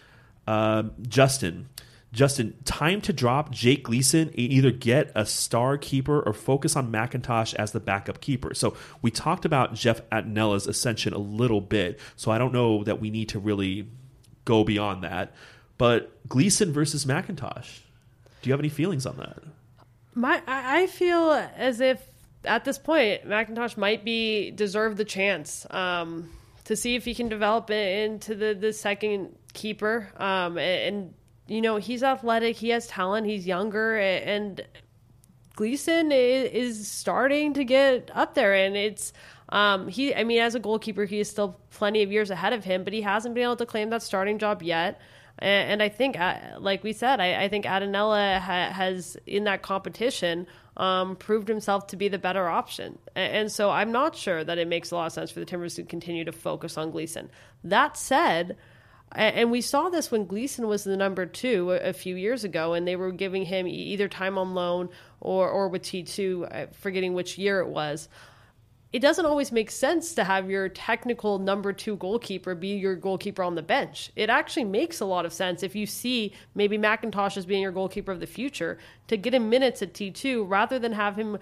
[0.45, 1.67] uh, Justin.
[2.13, 6.91] Justin, time to drop Jake Gleeson and either get a star keeper or focus on
[6.91, 8.53] McIntosh as the backup keeper.
[8.53, 13.01] So we talked about Jeff Attinella's ascension a little bit, so I don't know that
[13.01, 13.87] we need to really
[14.45, 15.33] go beyond that.
[15.77, 17.81] But Gleeson versus McIntosh,
[18.41, 19.43] do you have any feelings on that?
[20.15, 22.01] My, I feel as if
[22.45, 26.29] at this point McIntosh might be deserve the chance um,
[26.63, 30.09] to see if he can develop into the the second keeper.
[30.17, 31.13] Um, and, and
[31.47, 34.65] you know he's athletic, he has talent, he's younger, and
[35.55, 39.11] Gleeson is, starting to get up there, and it's.
[39.49, 42.65] Um, he, I mean, as a goalkeeper, he is still plenty of years ahead of
[42.65, 44.99] him, but he hasn't been able to claim that starting job yet.
[45.39, 50.47] And, I think, uh, like we said, I, think Attinella ha- has in that competition
[50.75, 52.97] um, proved himself to be the better option.
[53.15, 55.45] And, and so I'm not sure that it makes a lot of sense for the
[55.45, 57.29] Timbers to continue to focus on Gleeson.
[57.63, 58.57] That said,
[59.13, 62.87] and we saw this when Gleeson was the number two a few years ago, and
[62.87, 64.89] they were giving him either time on loan
[65.21, 68.09] or, or with T2, uh, forgetting which year it was
[68.93, 73.43] it doesn't always make sense to have your technical number two goalkeeper be your goalkeeper
[73.43, 74.11] on the bench.
[74.15, 77.73] It actually makes a lot of sense if you see maybe McIntosh as being your
[77.73, 81.37] goalkeeper of the future to get him minutes at T2 rather than have him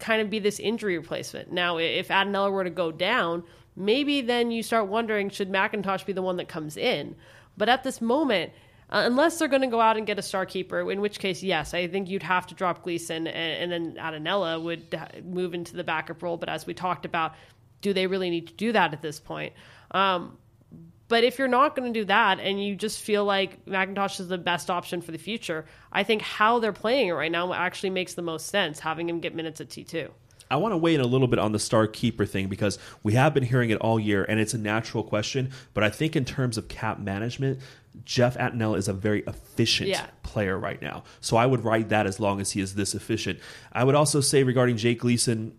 [0.00, 1.52] kind of be this injury replacement.
[1.52, 3.44] Now, if Attinella were to go down,
[3.76, 7.16] maybe then you start wondering should McIntosh be the one that comes in?
[7.56, 8.52] But at this moment,
[8.90, 11.42] uh, unless they're going to go out and get a star keeper, in which case,
[11.42, 15.76] yes, I think you'd have to drop Gleeson, and, and then Attinella would move into
[15.76, 16.36] the backup role.
[16.36, 17.34] But as we talked about,
[17.80, 19.54] do they really need to do that at this point?
[19.92, 20.36] Um,
[21.08, 24.28] but if you're not going to do that and you just feel like McIntosh is
[24.28, 27.90] the best option for the future, I think how they're playing it right now actually
[27.90, 30.10] makes the most sense, having him get minutes at T2.
[30.52, 33.14] I want to weigh in a little bit on the star keeper thing because we
[33.14, 35.50] have been hearing it all year and it's a natural question.
[35.72, 37.58] But I think in terms of cap management,
[38.04, 40.06] Jeff Attinella is a very efficient Yeah.
[40.22, 41.04] player right now.
[41.20, 43.38] So I would write that as long as he is this efficient.
[43.72, 45.54] I would also say regarding Jake Gleeson,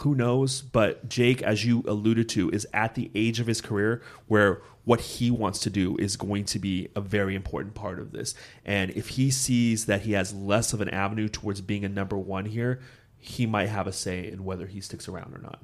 [0.00, 0.62] who knows?
[0.62, 5.00] But Jake, as you alluded to, is at the age of his career where what
[5.00, 8.34] he wants to do is going to be a very important part of this.
[8.64, 12.16] And if he sees that he has less of an avenue towards being a number
[12.18, 12.80] one here,
[13.24, 15.62] he might have a say in whether he sticks around or not.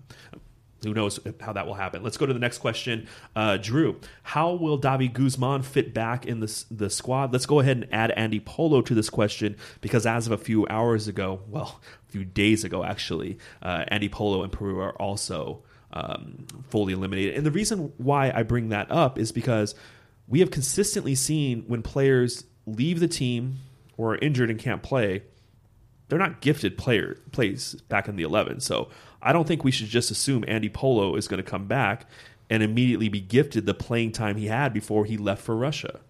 [0.84, 2.04] Who knows how that will happen?
[2.04, 3.08] Let's go to the next question.
[3.34, 7.32] Uh, Drew, how will David Guzman fit back in the, the squad?
[7.32, 10.68] Let's go ahead and add Andy Polo to this question because as of a few
[10.68, 15.64] hours ago, well, a few days ago actually, uh, Andy Polo and Peru are also
[15.92, 17.34] um, fully eliminated.
[17.34, 19.74] And the reason why I bring that up is because
[20.28, 23.56] we have consistently seen when players leave the team
[23.96, 25.24] or are injured and can't play,
[26.08, 28.60] they're not gifted player plays back in the 11.
[28.60, 28.88] So
[29.22, 32.06] I don't think we should just assume Andy Polo is going to come back
[32.50, 36.00] and immediately be gifted the playing time he had before he left for Russia.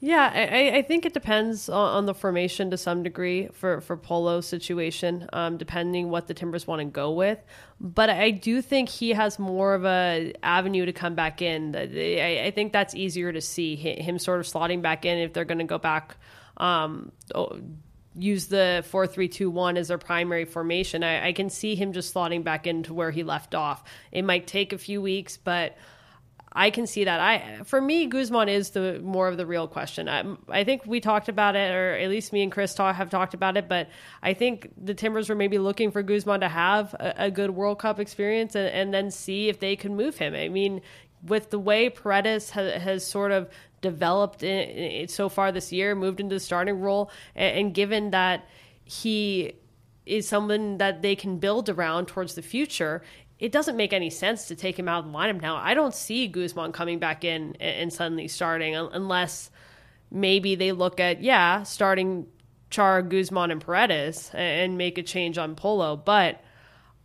[0.00, 4.46] Yeah, I, I think it depends on, the formation to some degree for for Polo's
[4.46, 7.40] situation, um, depending what the Timbers want to go with.
[7.80, 11.74] But I do think he has more of a avenue to come back in.
[11.74, 15.44] I, I think that's easier to see him sort of slotting back in if they're
[15.44, 16.16] going to go back.
[16.58, 17.10] Um,
[18.18, 21.02] use the 4-3-2-1 as their primary formation.
[21.02, 23.84] I, I, can see him just slotting back into where he left off.
[24.12, 25.76] It might take a few weeks but
[26.50, 27.20] i can see that.
[27.20, 30.08] I for me guzman is the more of the real question.
[30.08, 33.10] I, I think we talked about it or at least me and chris talk, have
[33.10, 33.88] talked about it but
[34.22, 37.78] i think the timbers were maybe looking for guzman to have a, a good world
[37.78, 40.34] cup experience and, and then see if they could move him.
[40.34, 40.80] I mean
[41.26, 43.48] with the way Paredes has, has sort of
[43.80, 48.10] developed in, in, so far this year, moved into the starting role, and, and given
[48.10, 48.46] that
[48.84, 49.52] he
[50.06, 53.02] is someone that they can build around towards the future,
[53.38, 55.56] it doesn't make any sense to take him out of the lineup now.
[55.56, 59.50] I don't see Guzman coming back in and suddenly starting unless
[60.10, 62.26] maybe they look at, yeah, starting
[62.70, 65.96] Char, Guzman, and Paredes and make a change on Polo.
[65.96, 66.42] But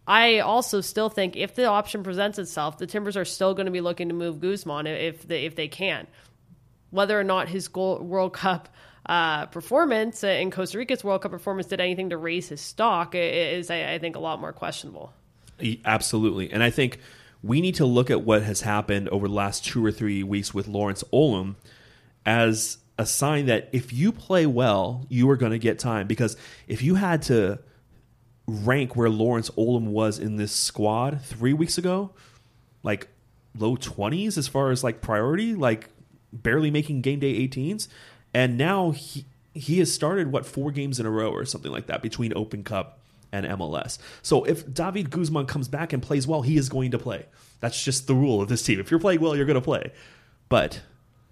[0.07, 3.71] I also still think if the option presents itself, the Timbers are still going to
[3.71, 6.07] be looking to move Guzman if they, if they can.
[6.93, 8.69] Whether or not his goal, World Cup
[9.07, 13.69] uh, performance and Costa Rica's World Cup performance did anything to raise his stock is,
[13.71, 15.11] I, I think, a lot more questionable.
[15.83, 16.51] Absolutely.
[16.51, 16.99] And I think
[17.41, 20.53] we need to look at what has happened over the last two or three weeks
[20.53, 21.55] with Lawrence Olum
[22.25, 26.07] as a sign that if you play well, you are going to get time.
[26.07, 27.59] Because if you had to
[28.45, 32.11] rank where Lawrence Olum was in this squad three weeks ago,
[32.83, 33.07] like
[33.57, 35.89] low 20s as far as like priority, like
[36.33, 37.87] barely making game day 18s.
[38.33, 41.85] And now he, he has started, what, four games in a row or something like
[41.87, 42.99] that between Open Cup
[43.31, 43.97] and MLS.
[44.21, 47.25] So if David Guzman comes back and plays well, he is going to play.
[47.59, 48.79] That's just the rule of this team.
[48.79, 49.91] If you're playing well, you're going to play.
[50.49, 50.81] But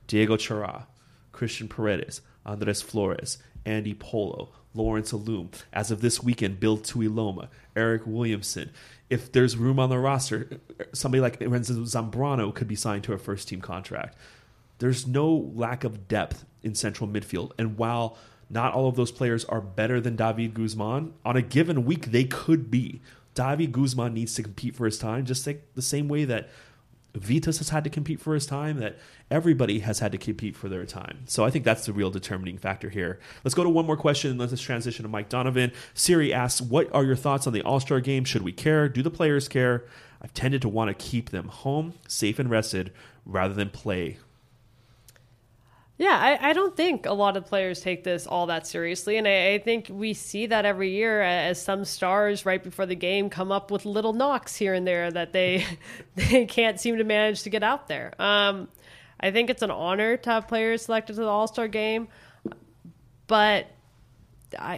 [0.07, 0.87] Diego Chara,
[1.33, 8.03] Cristhian Paredes, Andres Flores, Andy Polo, Lawrence Olum, As of this weekend, Bill Tuiloma, Eric
[8.05, 8.71] Williamson.
[9.09, 10.59] If there's room on the roster,
[10.93, 14.17] somebody like Renzo Zambrano could be signed to a first team contract.
[14.81, 17.51] There's no lack of depth in central midfield.
[17.59, 18.17] And while
[18.49, 22.23] not all of those players are better than David Guzman, on a given week, they
[22.23, 22.99] could be.
[23.35, 26.49] David Guzman needs to compete for his time, just like the same way that
[27.13, 28.97] Vytas has had to compete for his time, that
[29.29, 31.19] everybody has had to compete for their time.
[31.27, 33.19] So I think that's the real determining factor here.
[33.43, 34.39] Let's go to one more question.
[34.39, 35.73] Let's transition to Mike Donovan.
[35.93, 38.23] Siri asks, What are your thoughts on the All Star game?
[38.23, 38.89] Should we care?
[38.89, 39.85] Do the players care?
[40.23, 42.91] I've tended to want to keep them home, safe and rested,
[43.25, 44.17] rather than play
[45.97, 49.17] yeah, I, I, don't think a lot of players take this all that seriously.
[49.17, 52.95] And I, I, think we see that every year as some stars right before the
[52.95, 55.65] game come up with little knocks here and there that they
[56.15, 58.13] they can't seem to manage to get out there.
[58.19, 58.67] Um,
[59.19, 62.07] I think it's an honor to have players selected to the All Star game,
[63.27, 63.67] but
[64.57, 64.73] I,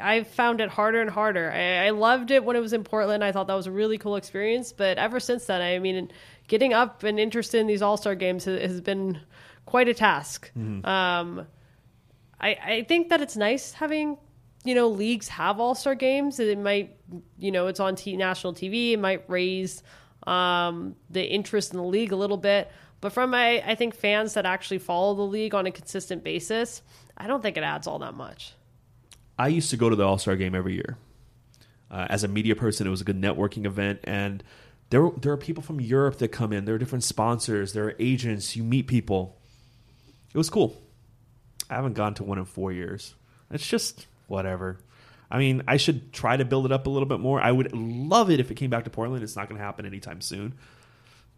[0.00, 1.50] I, I, found it harder and harder.
[1.50, 3.22] I, I loved it when it was in Portland.
[3.22, 4.72] I thought that was a really cool experience.
[4.72, 6.10] But ever since then, I mean,
[6.46, 9.20] getting up and interested in these All Star games has, has been
[9.68, 10.50] quite a task.
[10.58, 10.86] Mm-hmm.
[10.86, 11.46] Um,
[12.40, 14.16] I, I think that it's nice having
[14.64, 16.40] you know leagues have all star games.
[16.40, 16.96] It might
[17.38, 18.92] you know it's on t- national TV.
[18.92, 19.82] It might raise
[20.26, 22.70] um, the interest in the league a little bit.
[23.02, 26.82] But from my, I think fans that actually follow the league on a consistent basis,
[27.16, 28.54] I don't think it adds all that much.
[29.38, 30.96] I used to go to the All Star game every year.
[31.90, 34.42] Uh, as a media person, it was a good networking event, and
[34.88, 36.64] there there are people from Europe that come in.
[36.64, 37.74] There are different sponsors.
[37.74, 38.56] There are agents.
[38.56, 39.37] You meet people
[40.32, 40.76] it was cool.
[41.70, 43.14] I haven't gone to one in four years.
[43.50, 44.78] It's just whatever.
[45.30, 47.40] I mean, I should try to build it up a little bit more.
[47.40, 49.22] I would love it if it came back to Portland.
[49.22, 50.54] It's not going to happen anytime soon.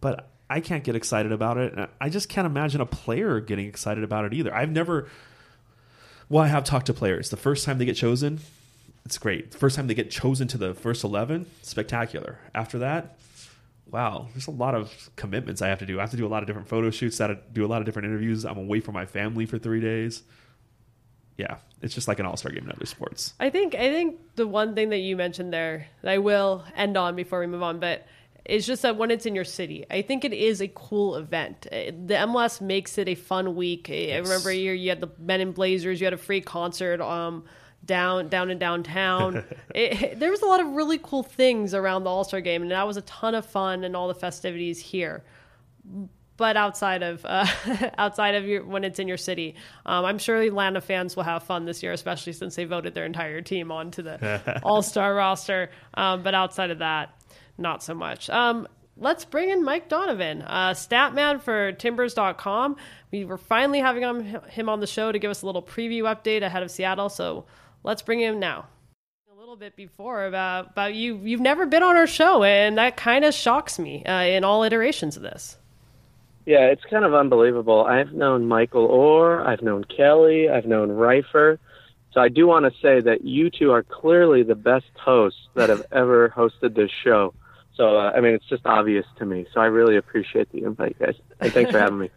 [0.01, 1.91] But I can't get excited about it.
[2.01, 4.55] I just can't imagine a player getting excited about it either.
[4.55, 5.09] I've never.
[6.29, 7.31] Well, I have talked to players.
[7.31, 8.41] The first time they get chosen,
[9.05, 9.51] it's great.
[9.51, 12.39] The first time they get chosen to the first 11, spectacular.
[12.55, 13.17] After that,
[13.91, 15.99] wow, there's a lot of commitments I have to do.
[15.99, 17.21] I have to do a lot of different photo shoots.
[17.21, 18.45] I have to do a lot of different interviews.
[18.45, 20.23] I'm away from my family for three days.
[21.37, 23.33] Yeah, it's just like an all star game in other sports.
[23.41, 26.97] I think I think the one thing that you mentioned there that I will end
[26.97, 28.07] on before we move on, but
[28.45, 31.67] it's just that when it's in your city, I think it is a cool event.
[31.71, 33.89] Uh, the MLS makes it a fun week.
[33.89, 34.17] Yes.
[34.17, 37.01] I remember a year you had the Men in Blazers, you had a free concert.
[37.01, 37.45] Um,
[37.85, 39.45] down down in downtown.
[39.75, 42.71] it, there was a lot of really cool things around the All Star game, and
[42.71, 45.23] that was a ton of fun and all the festivities here.
[46.37, 47.47] But outside of uh,
[47.99, 51.43] outside of your, when it's in your city, um, I'm sure Atlanta fans will have
[51.43, 55.71] fun this year, especially since they voted their entire team onto the All Star roster.
[55.95, 57.15] Um, but outside of that,
[57.59, 58.31] not so much.
[58.31, 58.67] Um,
[58.97, 62.77] let's bring in Mike Donovan, uh, Statman for Timbers.com.
[63.11, 66.43] We were finally having him on the show to give us a little preview update
[66.43, 67.09] ahead of Seattle.
[67.09, 67.45] So
[67.83, 68.67] let's bring him now.
[69.33, 71.17] A little bit before about about you.
[71.23, 74.63] You've never been on our show, and that kind of shocks me uh, in all
[74.63, 75.57] iterations of this.
[76.47, 77.85] Yeah, it's kind of unbelievable.
[77.85, 81.59] I've known Michael Orr, I've known Kelly, I've known Reifer.
[82.13, 85.69] So I do want to say that you two are clearly the best hosts that
[85.69, 87.35] have ever hosted this show.
[87.77, 89.47] So uh, I mean, it's just obvious to me.
[89.55, 92.11] So I really appreciate the invite, guys, and thanks for having me.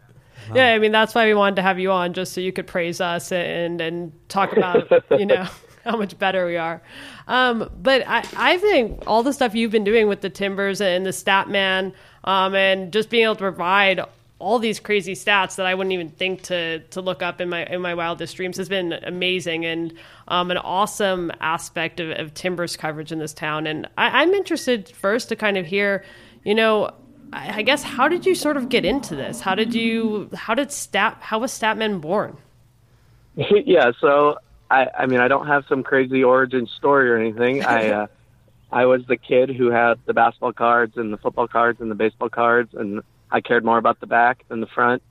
[0.52, 2.66] Yeah, I mean that's why we wanted to have you on, just so you could
[2.66, 5.46] praise us and and talk about you know
[5.84, 6.82] how much better we are.
[7.28, 11.06] Um, but I I think all the stuff you've been doing with the Timbers and
[11.06, 11.92] the Statman,
[12.24, 14.00] um, and just being able to provide
[14.40, 17.64] all these crazy stats that I wouldn't even think to to look up in my
[17.66, 19.94] in my wildest dreams has been amazing and
[20.28, 23.66] um, an awesome aspect of, of Timbers coverage in this town.
[23.66, 26.04] And I, I'm interested first to kind of hear,
[26.44, 26.90] you know,
[27.32, 29.40] I guess how did you sort of get into this?
[29.40, 32.36] How did you how did stat how was Statman born?
[33.36, 34.38] yeah, so
[34.70, 37.64] I I mean I don't have some crazy origin story or anything.
[37.64, 38.06] I uh,
[38.70, 41.94] I was the kid who had the basketball cards and the football cards and the
[41.94, 45.02] baseball cards, and I cared more about the back than the front.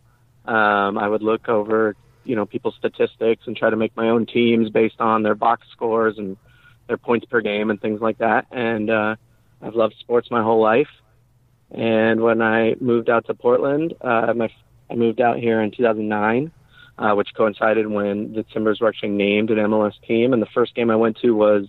[0.45, 4.25] Um, I would look over you know people's statistics and try to make my own
[4.25, 6.37] teams based on their box scores and
[6.87, 8.47] their points per game and things like that.
[8.51, 9.15] And uh,
[9.61, 10.89] I've loved sports my whole life.
[11.71, 14.49] And when I moved out to Portland, uh, my,
[14.89, 16.51] I moved out here in 2009,
[16.97, 20.33] uh, which coincided when the Timbers were actually named an MLS team.
[20.33, 21.67] And the first game I went to was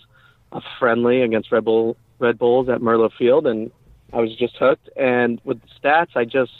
[0.53, 3.71] a friendly against Red Bull Red Bulls at Merlo Field, and
[4.13, 4.89] I was just hooked.
[4.97, 6.53] And with the stats, I just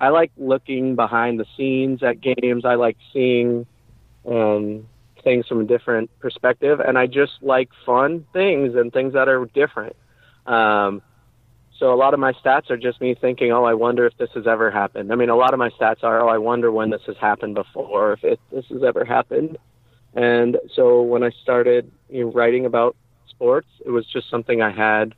[0.00, 2.64] I like looking behind the scenes at games.
[2.64, 3.66] I like seeing
[4.26, 4.88] um,
[5.22, 9.44] things from a different perspective, and I just like fun things and things that are
[9.46, 9.94] different.
[10.46, 11.02] Um,
[11.82, 14.30] so a lot of my stats are just me thinking, oh, I wonder if this
[14.36, 15.10] has ever happened.
[15.10, 17.56] I mean, a lot of my stats are, oh, I wonder when this has happened
[17.56, 19.58] before, if it, this has ever happened.
[20.14, 22.94] And so when I started you know, writing about
[23.28, 25.16] sports, it was just something I had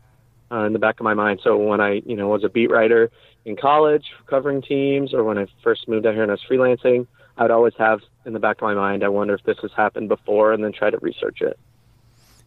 [0.51, 1.41] uh, in the back of my mind.
[1.45, 3.11] So when I, you know, was a beat writer
[3.45, 7.07] in college covering teams or when I first moved out here and I was freelancing,
[7.37, 10.09] I'd always have in the back of my mind, I wonder if this has happened
[10.09, 11.59] before, and then try to research it.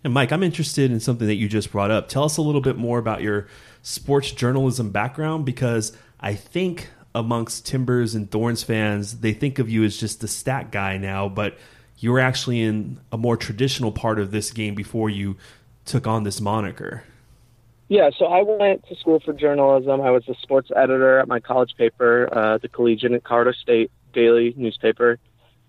[0.08, 2.08] And Mike, I'm interested in something that you just brought up.
[2.08, 3.48] Tell us a little bit more about your
[3.82, 9.84] sports journalism background because I think amongst Timbers and Thorns fans, they think of you
[9.84, 11.58] as just the stat guy now, but
[11.98, 15.36] you were actually in a more traditional part of this game before you
[15.84, 17.04] took on this moniker.
[17.90, 20.00] Yeah, so I went to school for journalism.
[20.00, 23.92] I was a sports editor at my college paper, uh, the Collegian at Colorado State
[24.14, 25.20] Daily newspaper.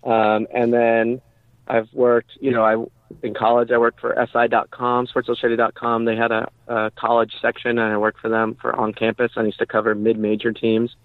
[0.05, 1.21] Um, and then
[1.67, 2.85] I've worked, you know, I
[3.23, 6.05] in college I worked for SI.com, SportsIllustrated.com.
[6.05, 9.31] They had a, a college section, and I worked for them for on campus.
[9.35, 10.95] I used to cover mid-major teams.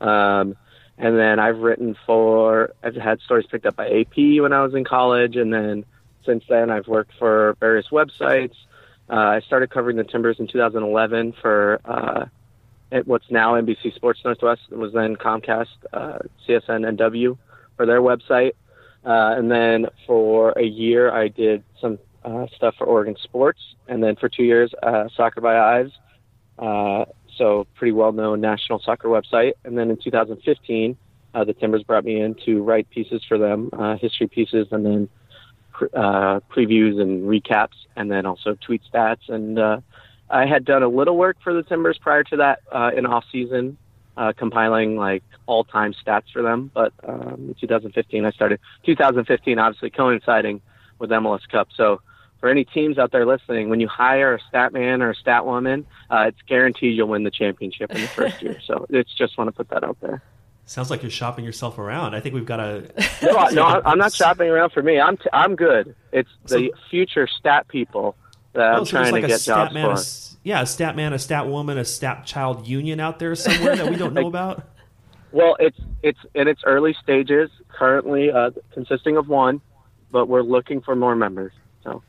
[0.00, 0.56] Um,
[0.96, 4.74] and then I've written for, I've had stories picked up by AP when I was
[4.74, 5.84] in college, and then
[6.24, 8.54] since then I've worked for various websites.
[9.08, 12.26] Uh, I started covering the Timbers in 2011 for uh,
[13.04, 14.62] what's now NBC Sports Northwest.
[14.70, 17.36] It was then Comcast, uh, CSN, NW
[17.76, 18.52] for their website.
[19.04, 23.60] Uh, and then for a year, I did some uh, stuff for Oregon Sports.
[23.86, 25.92] And then for two years, uh, Soccer by Ives,
[26.58, 27.04] Uh,
[27.36, 29.54] so pretty well known national soccer website.
[29.64, 30.96] And then in 2015,
[31.34, 34.86] uh, the Timbers brought me in to write pieces for them, uh, history pieces, and
[34.86, 35.08] then
[35.92, 39.28] uh, previews and recaps, and then also tweet stats.
[39.28, 39.58] And
[40.30, 42.60] I had done a little work for the Timbers prior to that
[42.96, 43.76] in off season,
[44.16, 46.70] uh, compiling like all time stats for them.
[46.72, 48.60] But um, in 2015, I started.
[48.86, 50.60] 2015, obviously coinciding
[50.98, 51.68] with MLS Cup.
[51.76, 52.00] So
[52.40, 55.46] for any teams out there listening, when you hire a stat man or a stat
[55.46, 58.58] woman, uh, it's guaranteed you'll win the championship in the first year.
[58.66, 60.22] So it's just want to put that out there.
[60.66, 62.14] Sounds like you're shopping yourself around.
[62.14, 62.90] I think we've got a.
[63.22, 64.98] no, no, I'm not shopping around for me.
[64.98, 65.94] I'm t- I'm good.
[66.10, 68.16] It's the so, future stat people
[68.54, 70.00] that I'm oh, so trying like to get jobs man, for.
[70.00, 73.74] A, yeah, a stat man, a stat woman, a stat child union out there somewhere
[73.74, 74.68] that we don't know about.
[75.32, 77.50] Well, it's it's in its early stages.
[77.68, 79.60] Currently, uh, consisting of one,
[80.12, 81.52] but we're looking for more members.
[81.82, 82.02] So.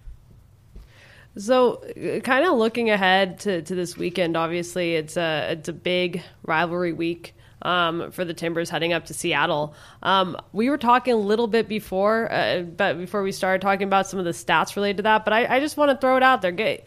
[1.38, 1.83] So,
[2.23, 6.93] kind of looking ahead to, to this weekend, obviously it's a it's a big rivalry
[6.93, 9.73] week um, for the Timbers heading up to Seattle.
[10.03, 14.07] Um, we were talking a little bit before, uh, but before we started talking about
[14.07, 15.25] some of the stats related to that.
[15.25, 16.51] But I, I just want to throw it out there.
[16.51, 16.86] Get,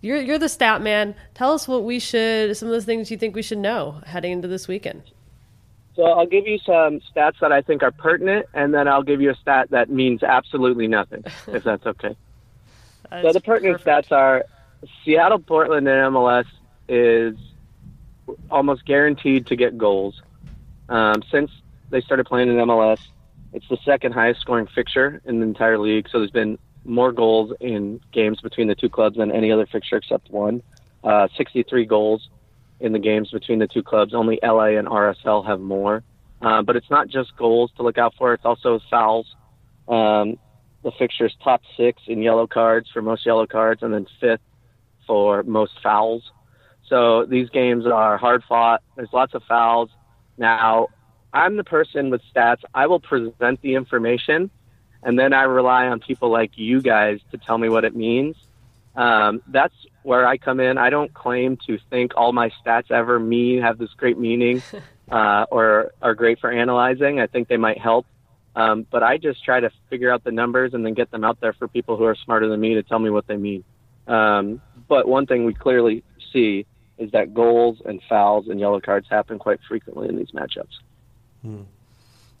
[0.00, 1.14] you're you're the stat man.
[1.34, 4.32] Tell us what we should, some of those things you think we should know heading
[4.32, 5.02] into this weekend.
[5.96, 9.20] So I'll give you some stats that I think are pertinent, and then I'll give
[9.20, 12.16] you a stat that means absolutely nothing, if that's okay.
[13.10, 14.08] that so the pertinent perfect.
[14.08, 14.44] stats are
[15.04, 16.46] Seattle, Portland, and MLS
[16.88, 17.36] is
[18.50, 20.22] almost guaranteed to get goals.
[20.88, 21.50] Um, since
[21.90, 23.00] they started playing in MLS,
[23.52, 26.08] it's the second highest scoring fixture in the entire league.
[26.10, 29.96] So there's been more goals in games between the two clubs than any other fixture
[29.96, 30.62] except one.
[31.04, 32.28] Uh, 63 goals
[32.80, 34.14] in the games between the two clubs.
[34.14, 36.02] Only LA and RSL have more.
[36.40, 39.26] Uh, but it's not just goals to look out for, it's also fouls.
[39.88, 40.38] Um,
[40.84, 44.40] the fixture's top six in yellow cards for most yellow cards, and then fifth
[45.06, 46.22] for most fouls.
[46.88, 48.82] So these games are hard fought.
[48.96, 49.90] There's lots of fouls.
[50.36, 50.88] Now,
[51.32, 52.62] I'm the person with stats.
[52.74, 54.50] I will present the information,
[55.02, 58.36] and then I rely on people like you guys to tell me what it means.
[58.96, 60.76] Um, that's where I come in.
[60.76, 64.62] I don't claim to think all my stats ever mean have this great meaning
[65.10, 67.20] uh, or are great for analyzing.
[67.20, 68.06] I think they might help.
[68.56, 71.40] Um, but I just try to figure out the numbers and then get them out
[71.40, 73.62] there for people who are smarter than me to tell me what they mean.
[74.08, 79.06] Um, but one thing we clearly see is that goals and fouls and yellow cards
[79.08, 80.78] happen quite frequently in these matchups.
[81.42, 81.62] Hmm.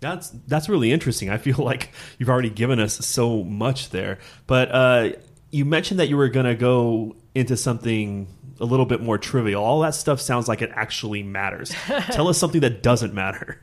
[0.00, 1.30] That's that's really interesting.
[1.30, 5.10] I feel like you've already given us so much there, but uh,
[5.50, 8.28] you mentioned that you were going to go into something
[8.60, 9.62] a little bit more trivial.
[9.62, 11.70] All that stuff sounds like it actually matters.
[12.10, 13.60] Tell us something that doesn't matter.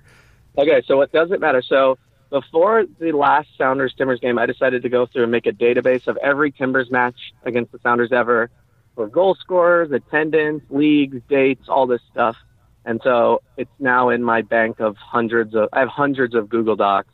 [0.57, 1.61] Okay, so what doesn't matter?
[1.61, 1.97] So
[2.29, 6.07] before the last Sounders Timbers game, I decided to go through and make a database
[6.07, 8.49] of every Timbers match against the Sounders ever
[8.95, 12.37] for goal scorers, attendance, leagues, dates, all this stuff.
[12.85, 16.75] And so it's now in my bank of hundreds of, I have hundreds of Google
[16.75, 17.13] Docs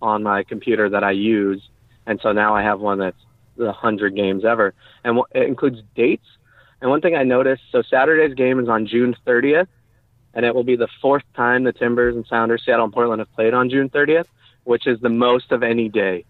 [0.00, 1.62] on my computer that I use.
[2.06, 3.20] And so now I have one that's
[3.56, 4.72] the hundred games ever.
[5.04, 6.26] And it includes dates.
[6.80, 9.66] And one thing I noticed, so Saturday's game is on June 30th,
[10.32, 13.32] and it will be the fourth time the Timbers and Sounders, Seattle and Portland have
[13.34, 14.26] played on June 30th,
[14.64, 16.24] which is the most of any day.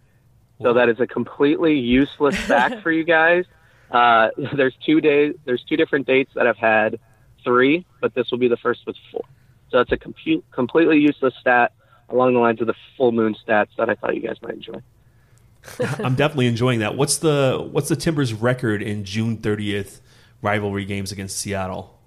[0.62, 3.44] So that is a completely useless fact for you guys
[3.90, 5.34] uh, there's two days.
[5.44, 6.98] There's two different dates that I've had
[7.44, 9.22] three, but this will be the first with four.
[9.70, 10.14] So that's a com-
[10.50, 11.72] completely useless stat
[12.08, 14.80] along the lines of the full moon stats that I thought you guys might enjoy.
[15.98, 16.96] I'm definitely enjoying that.
[16.96, 20.00] What's the what's the Timbers record in June 30th
[20.42, 21.98] rivalry games against Seattle?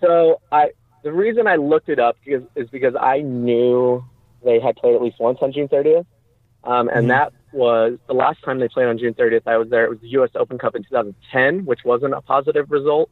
[0.00, 0.70] So I
[1.02, 4.04] the reason I looked it up is, is because I knew
[4.44, 6.06] they had played at least once on June 30th,
[6.64, 7.08] um, and mm-hmm.
[7.08, 9.42] that was the last time they played on June 30th.
[9.46, 9.84] I was there.
[9.84, 10.30] It was the U.S.
[10.34, 13.10] Open Cup in 2010, which wasn't a positive result.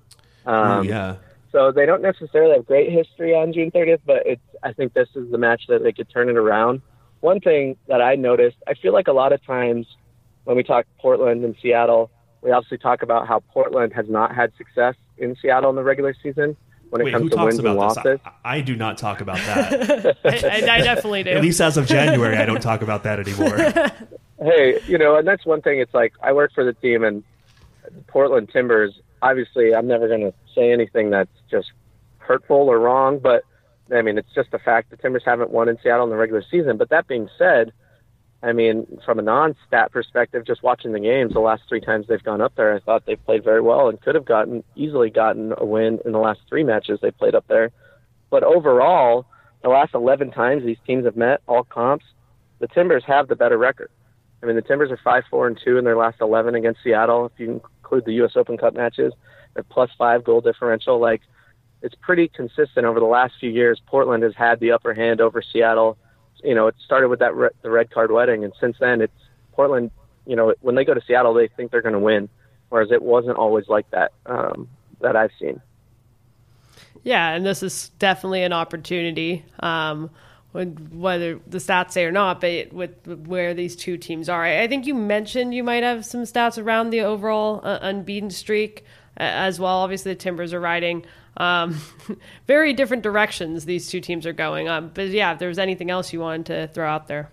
[0.49, 1.17] Um, oh, yeah.
[1.53, 4.43] So they don't necessarily have great history on June 30th, but it's.
[4.63, 6.83] I think this is the match that they could turn it around.
[7.21, 9.87] One thing that I noticed, I feel like a lot of times
[10.45, 12.11] when we talk Portland and Seattle,
[12.43, 16.15] we obviously talk about how Portland has not had success in Seattle in the regular
[16.23, 16.57] season
[16.91, 18.19] when it Wait, comes to wins and losses.
[18.25, 20.17] I, I, do not talk about that.
[20.25, 21.31] I, I, definitely do.
[21.31, 23.57] At least as of January, I don't talk about that anymore.
[24.43, 25.81] hey, you know, and that's one thing.
[25.81, 27.23] It's like I work for the team, and
[28.07, 28.99] Portland Timbers.
[29.23, 31.73] Obviously, I'm never going to say anything that's just
[32.19, 33.45] hurtful or wrong, but
[33.93, 34.91] I mean, it's just a fact.
[34.91, 36.77] The Timbers haven't won in Seattle in the regular season.
[36.77, 37.73] But that being said,
[38.43, 42.23] I mean, from a non-stat perspective, just watching the games, the last three times they've
[42.23, 45.55] gone up there, I thought they played very well and could have gotten easily gotten
[45.57, 47.71] a win in the last three matches they played up there.
[48.31, 49.27] But overall,
[49.63, 52.05] the last 11 times these teams have met, all comps,
[52.61, 53.91] the Timbers have the better record.
[54.43, 57.27] I mean, the Timbers are five, four, and two in their last 11 against Seattle.
[57.27, 58.33] If you include the U.S.
[58.37, 59.13] Open Cup matches,
[59.55, 60.99] they're plus five goal differential.
[60.99, 61.23] Like,
[61.83, 63.81] it's pretty consistent over the last few years.
[63.87, 65.97] Portland has had the upper hand over Seattle
[66.43, 69.13] you know, it started with that re- the red card wedding, and since then, it's
[69.53, 69.91] Portland.
[70.27, 72.29] You know, when they go to Seattle, they think they're going to win,
[72.69, 74.69] whereas it wasn't always like that um,
[75.01, 75.61] that I've seen.
[77.03, 79.45] Yeah, and this is definitely an opportunity.
[79.61, 80.11] Um,
[80.53, 84.87] whether the stats say or not, but with where these two teams are, I think
[84.87, 88.85] you mentioned you might have some stats around the overall uh, unbeaten streak
[89.17, 89.79] as well.
[89.79, 91.05] Obviously, the Timbers are riding
[91.39, 91.81] um,
[92.47, 94.69] very different directions these two teams are going.
[94.69, 97.31] Um, but yeah, if there was anything else you wanted to throw out there.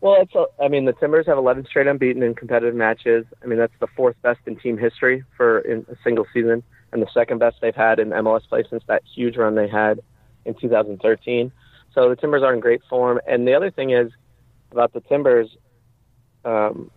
[0.00, 3.26] Well, it's a, I mean, the Timbers have 11 straight unbeaten in competitive matches.
[3.42, 6.62] I mean, that's the fourth best in team history for in a single season,
[6.92, 10.00] and the second best they've had in MLS play since that huge run they had
[10.44, 11.50] in 2013.
[11.94, 13.20] So the Timbers are in great form.
[13.26, 14.10] And the other thing is
[14.70, 15.56] about the Timbers,
[16.44, 16.90] um,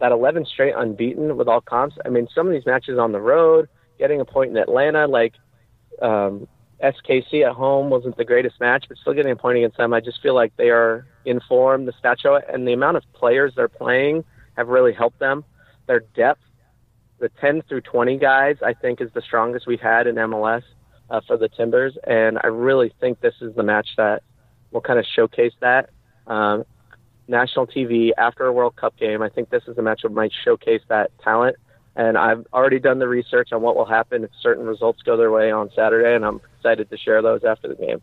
[0.00, 1.96] that 11 straight unbeaten with all comps.
[2.04, 3.68] I mean, some of these matches on the road,
[3.98, 5.34] getting a point in Atlanta, like
[6.00, 6.46] um,
[6.82, 9.92] SKC at home wasn't the greatest match, but still getting a point against them.
[9.92, 11.86] I just feel like they are in form.
[11.86, 14.24] The stat show and the amount of players they're playing
[14.56, 15.44] have really helped them.
[15.86, 16.42] Their depth,
[17.18, 20.62] the 10 through 20 guys, I think is the strongest we've had in MLS
[21.10, 24.22] uh, for the Timbers, and I really think this is the match that
[24.70, 25.90] will kind of showcase that.
[26.26, 26.64] Um,
[27.28, 30.32] national TV after a World Cup game, I think this is a match that might
[30.44, 31.56] showcase that talent
[31.96, 35.30] and I've already done the research on what will happen if certain results go their
[35.30, 38.02] way on Saturday, and I'm excited to share those after the game.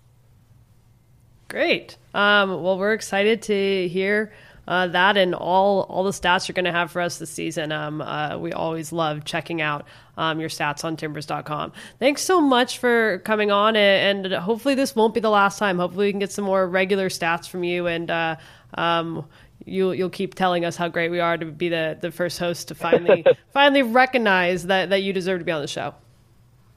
[1.47, 1.97] Great.
[2.15, 4.33] Um, well, we're excited to hear
[4.67, 7.71] uh, that and all all the stats you're going to have for us this season.
[7.71, 9.85] Um, uh, we always love checking out
[10.17, 11.73] um, your stats on timbers.com.
[11.99, 15.77] Thanks so much for coming on, and, and, hopefully this won't be the last time.
[15.79, 18.09] Hopefully we can get some more regular stats from you and.
[18.09, 18.35] Uh,
[18.75, 19.25] um,
[19.65, 22.67] you'll you'll keep telling us how great we are to be the, the first host
[22.69, 25.93] to finally finally recognize that, that you deserve to be on the show.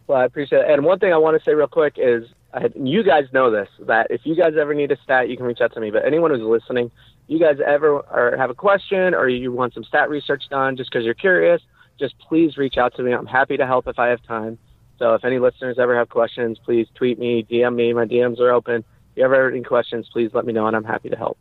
[0.07, 0.71] Well, I appreciate it.
[0.71, 2.25] And one thing I want to say real quick is
[2.55, 5.47] I, you guys know this that if you guys ever need a stat, you can
[5.47, 5.91] reach out to me.
[5.91, 6.91] But anyone who's listening,
[7.27, 10.91] you guys ever or have a question or you want some stat research done just
[10.91, 11.61] because you're curious,
[11.99, 13.13] just please reach out to me.
[13.13, 14.59] I'm happy to help if I have time.
[14.99, 17.93] So if any listeners ever have questions, please tweet me, DM me.
[17.93, 18.77] My DMs are open.
[18.77, 21.39] If you ever have any questions, please let me know, and I'm happy to help.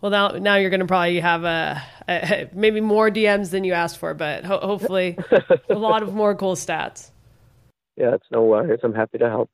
[0.00, 3.72] Well, now now you're going to probably have a, a, maybe more DMs than you
[3.72, 5.16] asked for, but ho- hopefully
[5.70, 7.10] a lot of more cool stats.
[7.96, 8.80] Yeah, it's no worries.
[8.82, 9.48] I'm happy to help.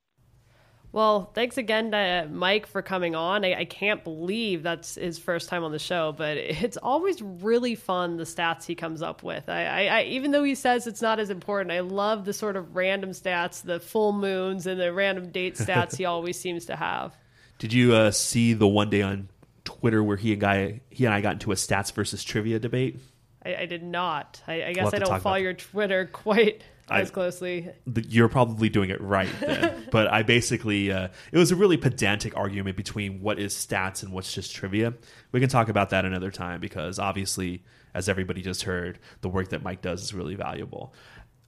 [0.91, 3.45] Well, thanks again to Mike for coming on.
[3.45, 7.75] I, I, can't believe that's his first time on the show, but it's always really
[7.75, 9.51] fun the stats he comes up with.
[9.51, 12.57] I, I, I, even though he says it's not as important, I love the sort
[12.57, 16.77] of random stats, the full moons and the random date stats he always seems to
[16.77, 17.15] have.
[17.59, 19.29] Did you uh, see the one day on
[19.65, 22.99] Twitter where he and guy he and I got into a stats versus trivia debate?
[23.45, 24.43] I, I did not.
[24.47, 27.71] I, I guess we'll I don't follow your Twitter quite as closely.
[28.09, 29.89] You're probably doing it right then.
[29.91, 34.13] but I basically, uh, it was a really pedantic argument between what is stats and
[34.13, 34.95] what's just trivia.
[35.33, 37.63] We can talk about that another time because obviously,
[37.95, 40.95] as everybody just heard, the work that Mike does is really valuable.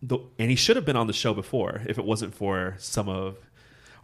[0.02, 3.08] The, and he should have been on the show before if it wasn't for some
[3.08, 3.36] of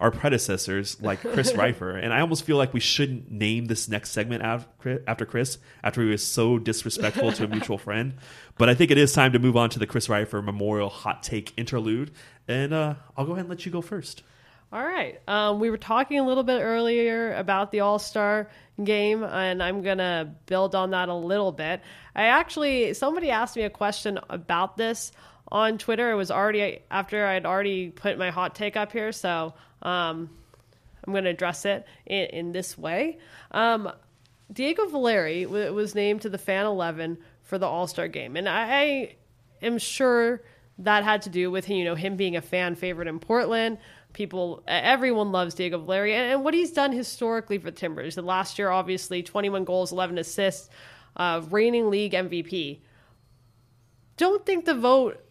[0.01, 2.03] our predecessors like Chris Reifer.
[2.03, 6.09] And I almost feel like we shouldn't name this next segment after Chris, after he
[6.09, 8.15] was so disrespectful to a mutual friend.
[8.59, 11.23] But I think it is time to move on to the Chris Reifer Memorial Hot
[11.23, 12.11] Take Interlude.
[12.49, 14.23] And uh, I'll go ahead and let you go first.
[14.73, 15.21] All right.
[15.29, 18.51] Um, we were talking a little bit earlier about the All Star
[18.83, 21.81] game, and I'm going to build on that a little bit.
[22.15, 25.13] I actually, somebody asked me a question about this
[25.53, 26.11] on Twitter.
[26.11, 30.31] It was already after I'd already put my hot take up here, so um,
[31.05, 33.19] I'm going to address it in, in this way.
[33.53, 33.91] Um,
[34.53, 38.49] Diego Valeri w- was named to the Fan 11 for the All Star game, and
[38.49, 39.17] I, I
[39.63, 40.43] am sure
[40.79, 43.79] that had to do with you know him being a fan favorite in Portland.
[44.13, 48.15] People, everyone loves Diego Valeri, and, and what he's done historically for the Timbers.
[48.15, 50.71] The last year, obviously, 21 goals, 11 assists,
[51.17, 52.81] uh, reigning league MVP.
[54.17, 55.23] Don't think the vote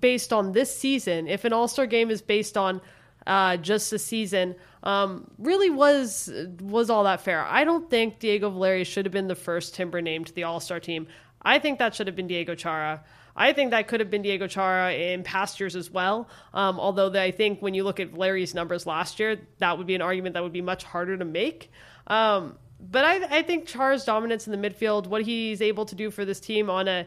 [0.00, 2.80] based on this season, if an All Star game is based on
[3.26, 7.44] uh, just the season, um, really was was all that fair.
[7.44, 10.60] I don't think Diego Valeri should have been the first Timber named to the All
[10.60, 11.06] Star team.
[11.42, 13.02] I think that should have been Diego Chara.
[13.34, 16.28] I think that could have been Diego Chara in past years as well.
[16.52, 19.94] Um, although I think when you look at Valeri's numbers last year, that would be
[19.94, 21.70] an argument that would be much harder to make.
[22.06, 26.10] Um, but I, I think Chara's dominance in the midfield, what he's able to do
[26.10, 27.06] for this team on a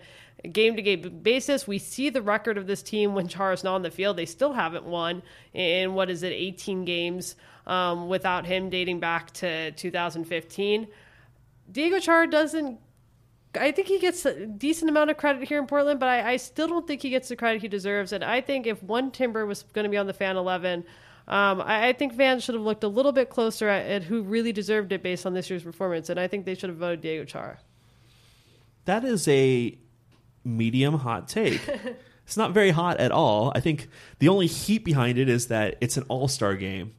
[0.51, 3.81] game to game basis, we see the record of this team when Chara's not on
[3.81, 4.17] the field.
[4.17, 5.23] They still haven't won
[5.53, 7.35] in what is it, 18 games
[7.67, 10.87] um, without him dating back to 2015.
[11.71, 12.79] Diego Chara doesn't
[13.57, 16.37] I think he gets a decent amount of credit here in Portland, but I, I,
[16.37, 18.11] still don't think he gets the credit he deserves.
[18.11, 20.83] And I think if one Timber was going to be on the fan 11,
[21.27, 24.23] um, I, I, think fans should have looked a little bit closer at, at, who
[24.23, 26.09] really deserved it based on this year's performance.
[26.09, 27.59] And I think they should have voted Diego Chara.
[28.85, 29.77] That is a
[30.45, 31.61] medium hot take.
[32.25, 33.51] it's not very hot at all.
[33.55, 33.87] I think
[34.19, 36.93] the only heat behind it is that it's an all star game.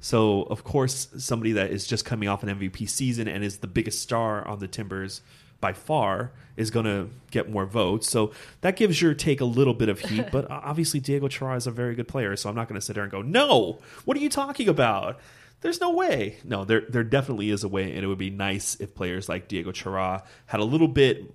[0.00, 3.68] So, of course, somebody that is just coming off an MVP season and is the
[3.68, 5.20] biggest star on the Timbers
[5.60, 8.10] by far is going to get more votes.
[8.10, 10.26] So that gives your take a little bit of heat.
[10.32, 12.36] but obviously, Diego Chara is a very good player.
[12.36, 15.20] So I'm not going to sit there and go, no, what are you talking about?
[15.62, 16.38] There's no way.
[16.42, 19.46] No, there there definitely is a way, and it would be nice if players like
[19.46, 21.32] Diego Chara had a little bit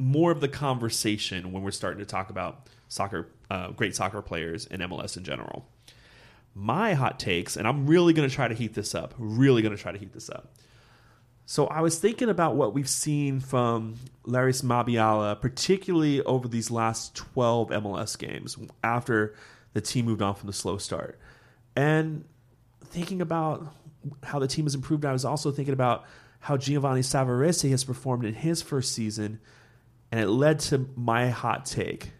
[0.00, 4.66] more of the conversation when we're starting to talk about soccer, uh, great soccer players
[4.66, 5.68] in MLS in general.
[6.54, 9.14] My hot takes, and I'm really going to try to heat this up.
[9.18, 10.52] Really going to try to heat this up
[11.50, 17.16] so I was thinking about what we've seen from Larrys Mabiala, particularly over these last
[17.16, 19.34] 12 MLS games after
[19.72, 21.18] the team moved on from the slow start.
[21.74, 22.24] And
[22.84, 23.66] thinking about
[24.22, 26.04] how the team has improved, I was also thinking about
[26.38, 29.40] how Giovanni Savarese has performed in his first season,
[30.10, 32.12] and it led to my hot take.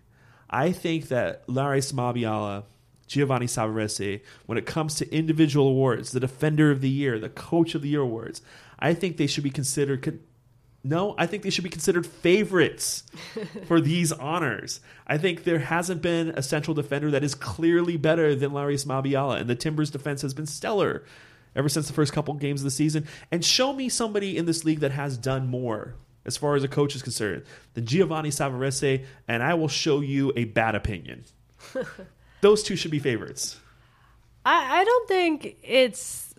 [0.48, 2.64] I think that Larrys Mabiala,
[3.06, 7.74] Giovanni Savarese, when it comes to individual awards, the Defender of the Year, the Coach
[7.74, 8.42] of the Year awards,
[8.78, 10.20] I think they should be considered.
[10.82, 13.04] no, I think they should be considered favorites
[13.66, 14.80] for these honors.
[15.06, 19.40] I think there hasn't been a central defender that is clearly better than Larrys Mabiala,
[19.40, 21.04] and the Timbers' defense has been stellar
[21.54, 23.06] ever since the first couple games of the season.
[23.30, 25.94] And show me somebody in this league that has done more
[26.24, 27.44] as far as a coach is concerned
[27.74, 31.24] than Giovanni Savarese, and I will show you a bad opinion.
[32.40, 33.58] Those two should be favorites.
[34.44, 36.30] I, I don't think it's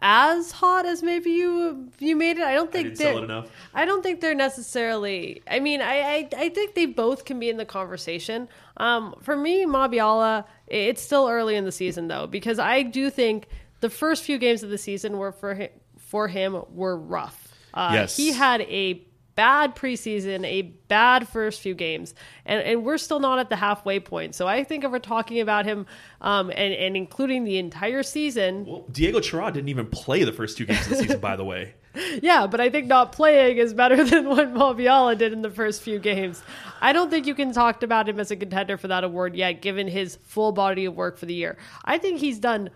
[0.00, 2.42] as hot as maybe you you made it.
[2.42, 3.50] I don't think I enough.
[3.72, 5.42] I don't think they're necessarily.
[5.48, 8.48] I mean, I, I, I think they both can be in the conversation.
[8.76, 13.48] Um, for me, Mabiala, it's still early in the season though because I do think
[13.80, 17.43] the first few games of the season were for him, for him were rough.
[17.74, 19.04] Uh, yes, he had a
[19.34, 22.14] bad preseason, a bad first few games,
[22.46, 24.34] and, and we're still not at the halfway point.
[24.34, 25.86] So I think if we're talking about him
[26.20, 28.64] um, and, and including the entire season.
[28.66, 31.44] Well, Diego Chara didn't even play the first two games of the season, by the
[31.44, 31.74] way.
[32.22, 35.80] Yeah, but I think not playing is better than what Mabiala did in the first
[35.80, 36.42] few games.
[36.80, 39.62] I don't think you can talk about him as a contender for that award yet,
[39.62, 41.56] given his full body of work for the year.
[41.84, 42.70] I think he's done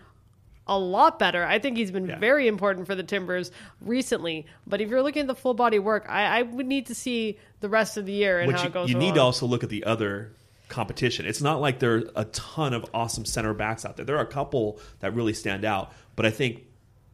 [0.69, 1.43] a lot better.
[1.43, 2.19] I think he's been yeah.
[2.19, 3.51] very important for the Timbers
[3.81, 4.45] recently.
[4.67, 7.39] But if you're looking at the full body work, I, I would need to see
[7.59, 8.89] the rest of the year and Which how it goes.
[8.89, 9.07] You along.
[9.07, 10.31] need to also look at the other
[10.69, 11.25] competition.
[11.25, 14.05] It's not like there are a ton of awesome center backs out there.
[14.05, 16.65] There are a couple that really stand out, but I think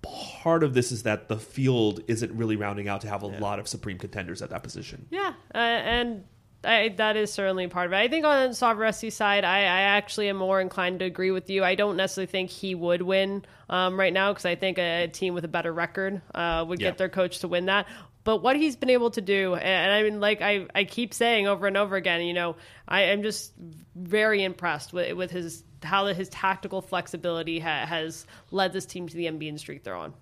[0.02, 3.40] part of this is that the field isn't really rounding out to have a yeah.
[3.40, 5.08] lot of supreme contenders at that position.
[5.10, 6.26] Yeah, uh, and
[6.66, 7.98] I, that is certainly part of it.
[7.98, 11.64] I think on Savarese's side, I, I, actually am more inclined to agree with you.
[11.64, 15.34] I don't necessarily think he would win um, right now because I think a team
[15.34, 16.90] with a better record uh, would yeah.
[16.90, 17.88] get their coach to win that.
[18.24, 21.48] But what he's been able to do, and I mean, like I, I keep saying
[21.48, 22.56] over and over again, you know,
[22.88, 23.54] I am just
[23.96, 29.16] very impressed with, with his how his tactical flexibility ha- has led this team to
[29.16, 30.14] the unbeaten streak they're on.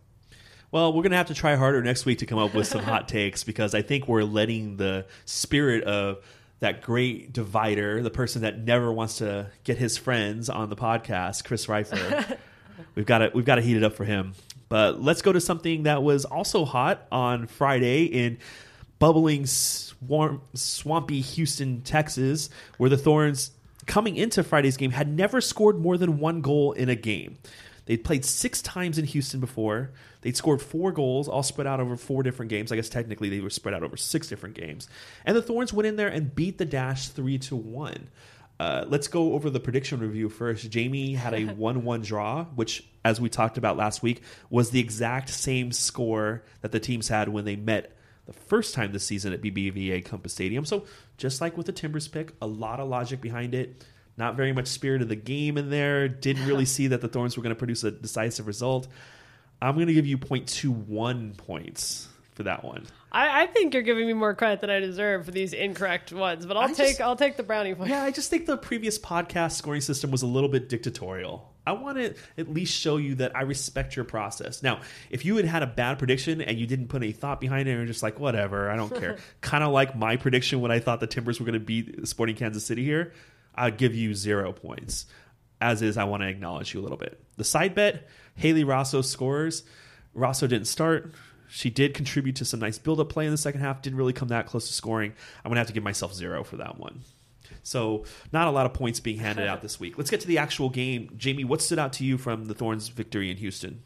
[0.74, 2.82] Well, we're going to have to try harder next week to come up with some
[2.82, 6.26] hot takes because I think we're letting the spirit of
[6.62, 11.44] that great divider, the person that never wants to get his friends on the podcast,
[11.44, 12.40] Chris Reifer.
[12.96, 14.34] we've got to we've got to heat it up for him.
[14.68, 18.40] But let's go to something that was also hot on Friday in
[18.98, 22.50] bubbling, swarm, swampy Houston, Texas,
[22.80, 23.52] where the Thorns
[23.86, 27.38] coming into Friday's game, had never scored more than one goal in a game.
[27.86, 29.92] They'd played six times in Houston before.
[30.24, 32.72] They'd scored four goals, all spread out over four different games.
[32.72, 34.88] I guess technically they were spread out over six different games.
[35.26, 38.10] And the Thorns went in there and beat the Dash three to one.
[38.60, 40.70] Uh, let's go over the prediction review first.
[40.70, 44.80] Jamie had a 1 1 draw, which, as we talked about last week, was the
[44.80, 49.34] exact same score that the teams had when they met the first time this season
[49.34, 50.66] at BBVA Compass Stadium.
[50.66, 50.86] So,
[51.18, 53.84] just like with the Timbers pick, a lot of logic behind it.
[54.16, 56.08] Not very much spirit of the game in there.
[56.08, 58.88] Didn't really see that the Thorns were going to produce a decisive result.
[59.64, 62.86] I'm going to give you 0.21 points for that one.
[63.14, 66.46] I, I, think you're giving me more credit than I deserve for these incorrect ones,
[66.46, 67.90] but I'll I take just, I'll take the brownie point.
[67.92, 71.54] Yeah, I just think the previous podcast scoring system was a little bit dictatorial.
[71.66, 74.64] I want to at least show you that I respect your process.
[74.64, 77.70] Now, if you had had a bad prediction and you didn't put any thought behind
[77.70, 79.18] it, and you're just like, whatever, I don't care.
[79.42, 82.36] kind of like my prediction when I thought the Timbers were going to beat Sporting
[82.36, 83.14] Kansas City here,
[83.56, 85.06] I'd give you zero points.
[85.62, 87.24] As is, I want to acknowledge you a little bit.
[87.38, 89.64] The side bet, Hayley Raso scores.
[90.14, 91.14] Rosso didn't start.
[91.48, 93.82] She did contribute to some nice build up play in the second half.
[93.82, 95.14] Didn't really come that close to scoring.
[95.44, 97.02] I'm going to have to give myself zero for that one.
[97.62, 99.98] So, not a lot of points being handed out this week.
[99.98, 101.12] Let's get to the actual game.
[101.16, 103.84] Jamie, what stood out to you from the Thorns' victory in Houston?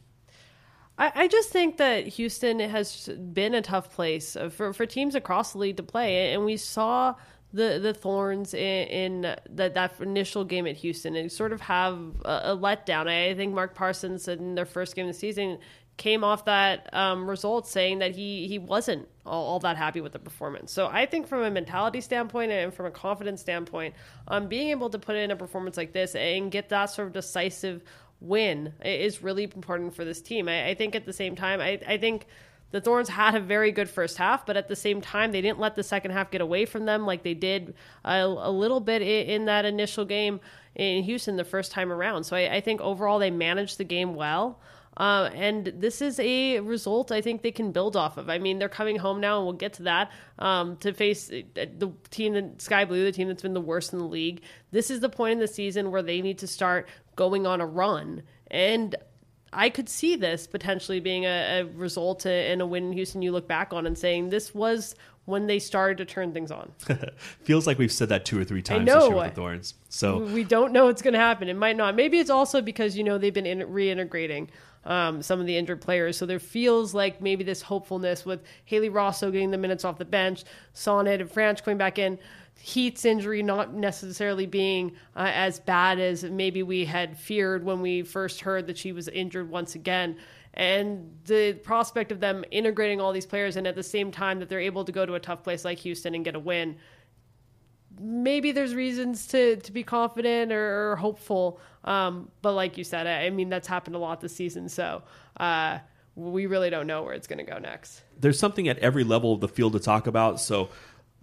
[0.98, 5.16] I, I just think that Houston has been a tough place uh, for, for teams
[5.16, 6.34] across the league to play.
[6.34, 7.16] And we saw
[7.54, 11.98] the the Thorns in, in that that initial game at Houston and sort of have
[12.26, 13.08] a, a letdown.
[13.08, 15.60] I, think Mark Parsons in their first game of the season
[15.96, 20.12] came off that um, result saying that he he wasn't all, all, that happy with
[20.12, 20.72] the performance.
[20.72, 23.96] So I think from a mentality standpoint and from a confidence standpoint,
[24.28, 27.14] um, being able to put in a performance like this and get that sort of
[27.14, 27.84] decisive
[28.20, 30.48] win is really important for this team.
[30.50, 32.28] I, I think at the same time, I, I think
[32.72, 35.60] the Thorns had a very good first half, but at the same time, they didn't
[35.60, 39.02] let the second half get away from them like they did a, a little bit
[39.02, 40.40] in, in, that initial game
[40.76, 42.26] in Houston the first time around.
[42.26, 44.60] So I, I think overall they managed the game well.
[44.98, 48.32] Uh, and this is a result I think they can build off of.
[48.32, 51.44] I mean, they're coming home now, and we'll get to that um, to face uh,
[51.56, 54.42] the team, that, Sky Blue, the team that's been the worst in the league.
[54.72, 57.66] This is the point in the season where they need to start going on a
[57.66, 58.24] run.
[58.50, 58.96] And
[59.54, 63.32] I could see this potentially being a, a result in a win in Houston you
[63.32, 64.96] look back on and saying this was
[65.28, 66.72] when they started to turn things on.
[67.44, 69.74] Feels like we've said that two or three times this year with the Thorns.
[69.90, 71.50] So we don't know what's going to happen.
[71.50, 71.96] It might not.
[71.96, 74.48] Maybe it's also because you know they've been in, reintegrating
[74.86, 78.90] um, some of the injured players, so there feels like maybe this hopefulness with Hayley
[78.90, 82.18] Raso getting the minutes off the bench, Sonnett and Franch coming back in.
[82.62, 88.02] Heath's injury not necessarily being uh, as bad as maybe we had feared when we
[88.02, 90.18] first heard that she was injured once again.
[90.54, 94.50] And the prospect of them integrating all these players and at the same time that
[94.50, 96.78] they're able to go to a tough place like Houston and get a win,
[98.00, 101.60] maybe there's reasons to, to be confident or, or hopeful.
[101.84, 104.68] Um, but like you said, I, I, mean, that's happened a lot this season.
[104.68, 105.04] So,
[105.38, 105.80] uh,
[106.16, 108.02] we really don't know where it's going to go next.
[108.20, 110.40] There's something at every level of the field to talk about.
[110.42, 110.70] So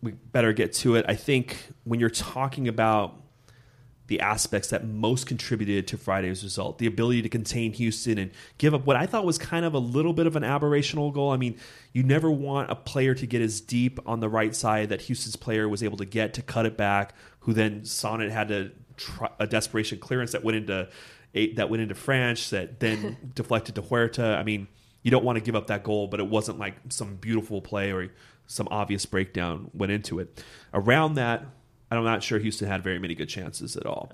[0.05, 1.05] we better get to it.
[1.09, 3.21] I think when you're talking about
[4.07, 8.75] the aspects that most contributed to Friday's result, the ability to contain Houston and give
[8.75, 11.31] up what I thought was kind of a little bit of an aberrational goal.
[11.31, 11.59] I mean,
[11.93, 15.37] you never want a player to get as deep on the right side that Houston's
[15.37, 19.31] player was able to get to cut it back, who then Sonnett had to try,
[19.39, 20.89] a desperation clearance that went into
[21.57, 24.37] that went into Franch that then deflected to Huerta.
[24.37, 24.69] I mean,
[25.03, 27.91] you don't want to give up that goal, but it wasn't like some beautiful play
[27.91, 28.11] or
[28.47, 30.43] some obvious breakdown went into it.
[30.73, 31.45] Around that,
[31.91, 34.13] I'm not sure Houston had very many good chances at all.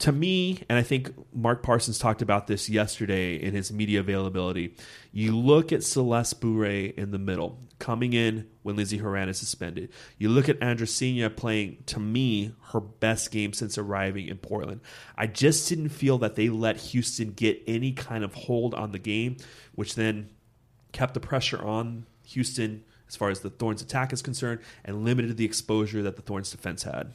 [0.00, 4.76] To me, and I think Mark Parsons talked about this yesterday in his media availability,
[5.10, 9.90] you look at Celeste Boureille in the middle, coming in when Lindsey Horan is suspended.
[10.16, 14.82] You look at Andressinha playing, to me, her best game since arriving in Portland.
[15.16, 19.00] I just didn't feel that they let Houston get any kind of hold on the
[19.00, 19.38] game,
[19.74, 20.30] which then
[20.92, 25.36] kept the pressure on Houston as far as the Thorns attack is concerned and limited
[25.36, 27.12] the exposure that the Thorns defense had.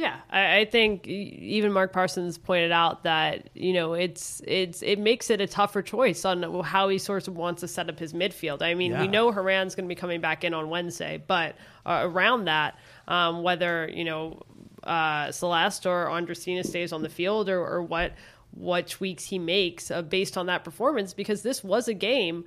[0.00, 4.98] Yeah, I, I, think even Mark Parsons pointed out that you know it's it's it
[4.98, 8.14] makes it a tougher choice on how he sort of wants to set up his
[8.14, 8.62] midfield.
[8.62, 9.02] I mean, yeah.
[9.02, 11.54] we know Horan's going to be coming back in on Wednesday, but
[11.84, 14.40] uh, around that, um, whether you know
[14.84, 18.14] uh, Celeste or Andressinha stays on the field or, or what
[18.52, 22.46] what tweaks he makes uh, based on that performance, because this was a game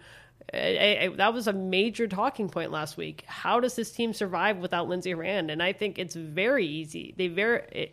[0.54, 3.24] I, I, that was a major talking point last week.
[3.28, 5.50] How does this team survive without Lindsey Horan?
[5.50, 7.14] And I think it's very easy.
[7.18, 7.92] They very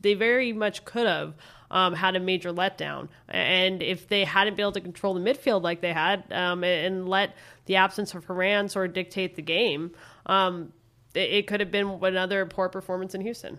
[0.00, 1.34] they very much could have
[1.70, 3.08] um, had a major letdown.
[3.28, 7.08] And if they hadn't been able to control the midfield like they had um, and
[7.08, 9.92] let the absence of Horan sort of dictate the game,
[10.26, 10.72] um,
[11.14, 13.58] it, it could have been another poor performance in Houston.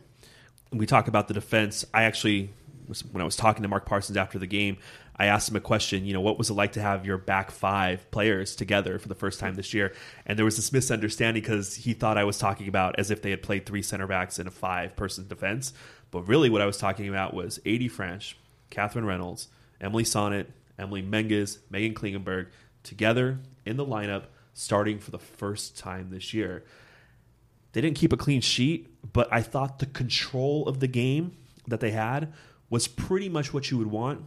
[0.71, 1.85] we talk about the defense.
[1.93, 2.51] I actually,
[3.11, 4.77] when I was talking to Mark Parsons after the game,
[5.19, 6.05] I asked him a question.
[6.05, 9.15] You know, what was it like to have your back five players together for the
[9.15, 9.93] first time this year?
[10.25, 13.29] And there was this misunderstanding because he thought I was talking about as if they
[13.29, 15.73] had played three center backs in a five-person defense.
[16.09, 18.35] But really, what I was talking about was AD Franch,
[18.69, 19.49] Katherine Reynolds,
[19.81, 20.47] Emily Sonnett,
[20.79, 22.47] Emily Menges, Meghan Klingenberg
[22.83, 26.63] together in the lineup, starting for the first time this year.
[27.73, 31.35] They didn't keep a clean sheet, but I thought the control of the game
[31.67, 32.33] that they had
[32.69, 34.25] was pretty much what you would want.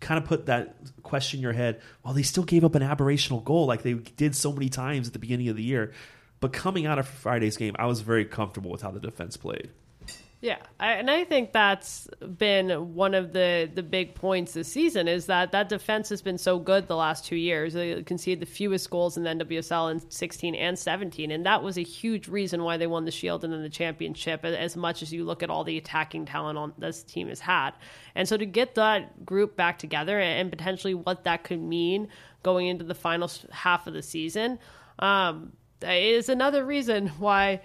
[0.00, 1.80] Kind of put that question in your head.
[2.04, 5.12] Well, they still gave up an aberrational goal like they did so many times at
[5.12, 5.92] the beginning of the year.
[6.40, 9.70] But coming out of Friday's game, I was very comfortable with how the defense played.
[10.40, 15.08] Yeah, I, and I think that's been one of the the big points this season
[15.08, 17.74] is that that defense has been so good the last two years.
[17.74, 21.76] They conceded the fewest goals in the NWSL in 16 and 17, and that was
[21.76, 24.44] a huge reason why they won the Shield and then the championship.
[24.44, 27.72] As much as you look at all the attacking talent on this team has had,
[28.14, 32.06] and so to get that group back together and potentially what that could mean
[32.44, 34.60] going into the final half of the season
[35.00, 37.60] um, is another reason why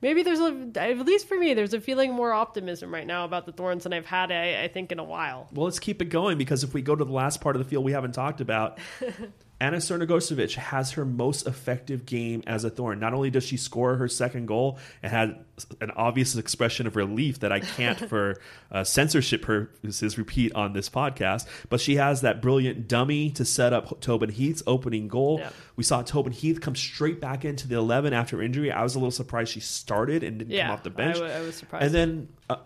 [0.00, 3.46] maybe there's a at least for me there's a feeling more optimism right now about
[3.46, 6.06] the thorns than i've had i, I think in a while well let's keep it
[6.06, 8.40] going because if we go to the last part of the field we haven't talked
[8.40, 8.78] about
[9.60, 13.00] Ana Crnogorcevic has her most effective game as a Thorn.
[13.00, 15.44] Not only does she score her second goal and had
[15.80, 18.40] an obvious expression of relief that I can't, for
[18.70, 23.72] uh, censorship purposes, repeat on this podcast, but she has that brilliant dummy to set
[23.72, 25.40] up Tobin Heath's opening goal.
[25.40, 25.50] Yeah.
[25.76, 28.72] We saw Tobin Heath come straight back into the 11 after injury.
[28.72, 31.18] I was a little surprised she started and didn't yeah, come off the bench.
[31.18, 31.84] I, I was surprised.
[31.84, 32.56] And then uh,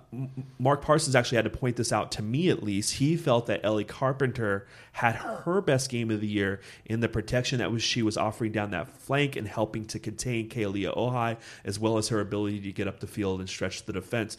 [0.58, 2.94] Mark Parsons actually had to point this out to me at least.
[2.94, 7.58] He felt that Ellie Carpenter had her best game of the year in the protection
[7.58, 11.78] that was she was offering down that flank and helping to contain Kealia Ohai, as
[11.78, 14.36] well as her ability to get up the field and stretch the defense.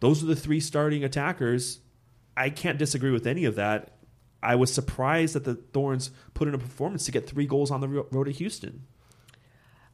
[0.00, 1.80] Those are the three starting attackers.
[2.36, 3.92] I can't disagree with any of that.
[4.42, 7.80] I was surprised that the Thorns put in a performance to get three goals on
[7.80, 8.86] the road to Houston.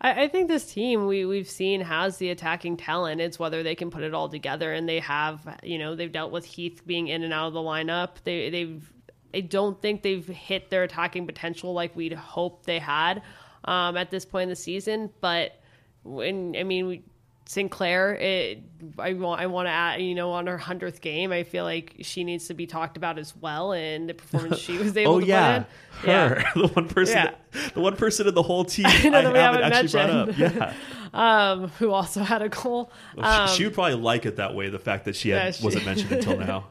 [0.01, 3.21] I, I think this team we we've seen has the attacking talent.
[3.21, 5.59] It's whether they can put it all together, and they have.
[5.63, 8.17] You know, they've dealt with Heath being in and out of the lineup.
[8.25, 8.93] They they've.
[9.35, 13.23] I don't think they've hit their attacking potential like we'd hoped they had
[13.65, 15.11] um, at this point in the season.
[15.21, 15.61] But
[16.05, 17.03] when I mean, we,
[17.49, 18.65] Sinclair, it,
[18.99, 21.95] I want I want to add, you know, on her hundredth game, I feel like
[22.01, 25.21] she needs to be talked about as well, and the performance she was able oh,
[25.21, 25.65] to yeah.
[26.01, 26.11] put in.
[26.11, 27.35] Her, yeah, the one person, yeah.
[27.53, 30.07] that, the one person in the whole team I, know that we haven't, haven't actually
[30.07, 30.57] mentioned.
[30.57, 30.75] brought up.
[31.15, 32.91] Yeah, um, who also had a goal.
[33.17, 34.69] Well, um, she, she, would probably like it that way.
[34.69, 36.67] The fact that she, had, yeah, she wasn't mentioned until now.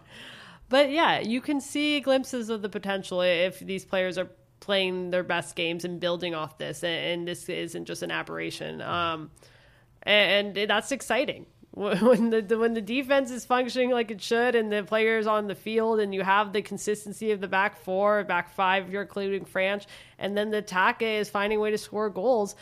[0.68, 4.28] But yeah, you can see glimpses of the potential if these players are
[4.60, 8.82] playing their best games and building off this, and, and this isn't just an aberration.
[8.82, 9.32] Um,
[10.06, 11.46] and, that's exciting
[11.76, 15.56] when the when the defense is functioning like it should and the players on the
[15.56, 19.44] field and you have the consistency of the back four, back five, if you're including
[19.44, 19.86] Franch,
[20.18, 22.56] and then the attack is finding a way to score goals.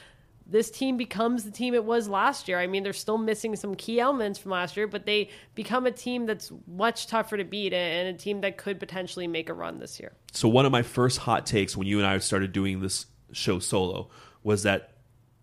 [0.47, 2.59] This team becomes the team it was last year.
[2.59, 5.91] I mean, they're still missing some key elements from last year, but they become a
[5.91, 9.79] team that's much tougher to beat and a team that could potentially make a run
[9.79, 10.13] this year.
[10.31, 13.59] So, one of my first hot takes when you and I started doing this show
[13.59, 14.09] solo
[14.43, 14.92] was that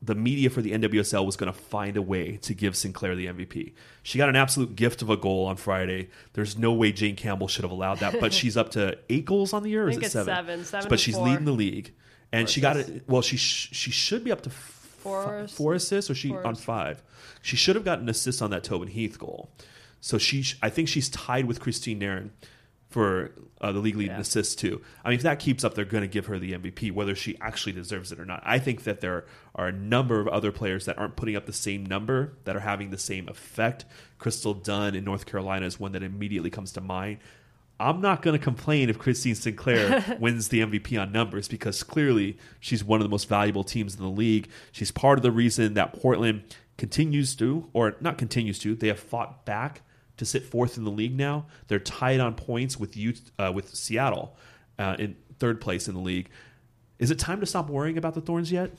[0.02, 3.26] the media for the NWSL was going to find a way to give Sinclair the
[3.26, 3.72] MVP.
[4.02, 6.08] She got an absolute gift of a goal on Friday.
[6.32, 9.52] There's no way Jane Campbell should have allowed that, but she's up to eight goals
[9.52, 9.84] on the year.
[9.84, 10.34] Or is it seven?
[10.34, 10.64] seven?
[10.64, 10.88] seven?
[10.88, 11.28] But she's four.
[11.28, 11.92] leading the league,
[12.32, 13.02] and she got it.
[13.06, 16.54] Well, she sh- she should be up to four, f- four assists, or she on
[16.54, 17.02] five.
[17.42, 19.50] She should have gotten an assist on that Tobin Heath goal.
[20.00, 22.32] So she, I think she's tied with Christine Nairn
[22.90, 23.30] for
[23.60, 24.20] uh, the league leading yeah.
[24.20, 24.80] assists too.
[25.04, 27.36] I mean, if that keeps up, they're going to give her the MVP, whether she
[27.40, 28.42] actually deserves it or not.
[28.44, 31.52] I think that there are a number of other players that aren't putting up the
[31.52, 33.84] same number that are having the same effect.
[34.18, 37.18] Crystal Dunn in North Carolina is one that immediately comes to mind.
[37.78, 42.38] I'm not going to complain if Christine Sinclair wins the MVP on numbers because clearly
[42.58, 44.48] she's one of the most valuable teams in the league.
[44.72, 46.42] She's part of the reason that Portland
[46.76, 49.82] continues to, or not continues to, they have fought back
[50.20, 51.46] to sit fourth in the league now.
[51.68, 54.36] They're tied on points with you uh, with Seattle
[54.78, 56.28] uh, in third place in the league.
[56.98, 58.70] Is it time to stop worrying about the Thorns yet?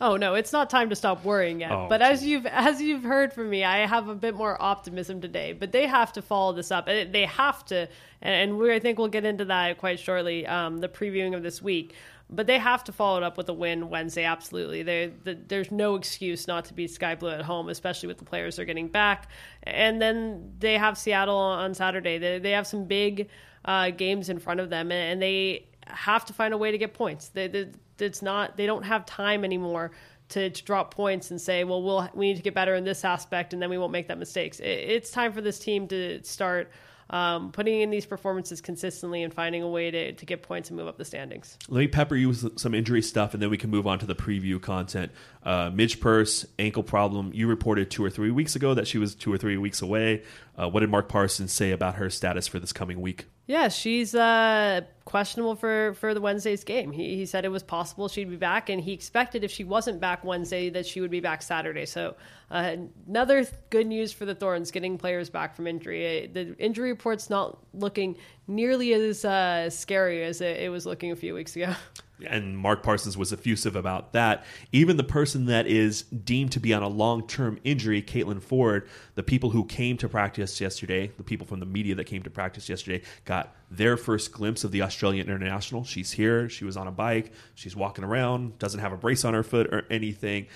[0.00, 1.70] Oh no, it's not time to stop worrying yet.
[1.70, 5.20] Oh, but as you've as you've heard from me, I have a bit more optimism
[5.20, 5.52] today.
[5.52, 6.86] But they have to follow this up.
[6.86, 7.88] They have to,
[8.20, 10.48] and we I think we'll get into that quite shortly.
[10.48, 11.94] Um, the previewing of this week
[12.30, 14.24] but they have to follow it up with a win Wednesday.
[14.24, 18.24] Absolutely, the, there's no excuse not to beat Sky Blue at home, especially with the
[18.24, 19.30] players they're getting back.
[19.62, 22.18] And then they have Seattle on Saturday.
[22.18, 23.28] They, they have some big
[23.64, 26.92] uh, games in front of them, and, they have to find a way to get
[26.92, 27.28] points.
[27.28, 29.92] They, they, it's not they don't have time anymore
[30.28, 33.04] to, to drop points and say, well, we'll we need to get better in this
[33.04, 34.60] aspect, and then we won't make that mistakes.
[34.60, 36.70] It, it's time for this team to start
[37.10, 40.76] um, putting in these performances consistently and finding a way to, to get points and
[40.76, 41.56] move up the standings.
[41.68, 44.06] Let me pepper you with some injury stuff, and then we can move on to
[44.06, 45.12] the preview content.
[45.42, 47.30] Uh, Midge Purce, ankle problem.
[47.32, 50.22] You reported two or three weeks ago that she was two or three weeks away.
[50.56, 53.26] Uh, what did Mark Parsons say about her status for this coming week?
[53.48, 56.92] Yeah, she's uh, questionable for, for the Wednesday's game.
[56.92, 60.00] He, he said it was possible she'd be back, and he expected if she wasn't
[60.00, 61.86] back Wednesday that she would be back Saturday.
[61.86, 62.14] So,
[62.50, 62.76] uh,
[63.08, 66.24] another good news for the Thorns getting players back from injury.
[66.24, 71.10] Uh, the injury report's not looking nearly as uh, scary as it, it was looking
[71.10, 71.72] a few weeks ago.
[72.26, 74.44] and Mark Parsons was effusive about that.
[74.72, 78.86] Even the person that is deemed to be on a long term injury, Caitlin Foord,
[79.14, 82.30] the people who came to practice yesterday, the people from the media that came to
[82.30, 85.84] practice yesterday, got their first glimpse of the Australian International.
[85.84, 86.48] She's here.
[86.48, 87.32] She was on a bike.
[87.54, 90.46] She's walking around, doesn't have a brace on her foot or anything.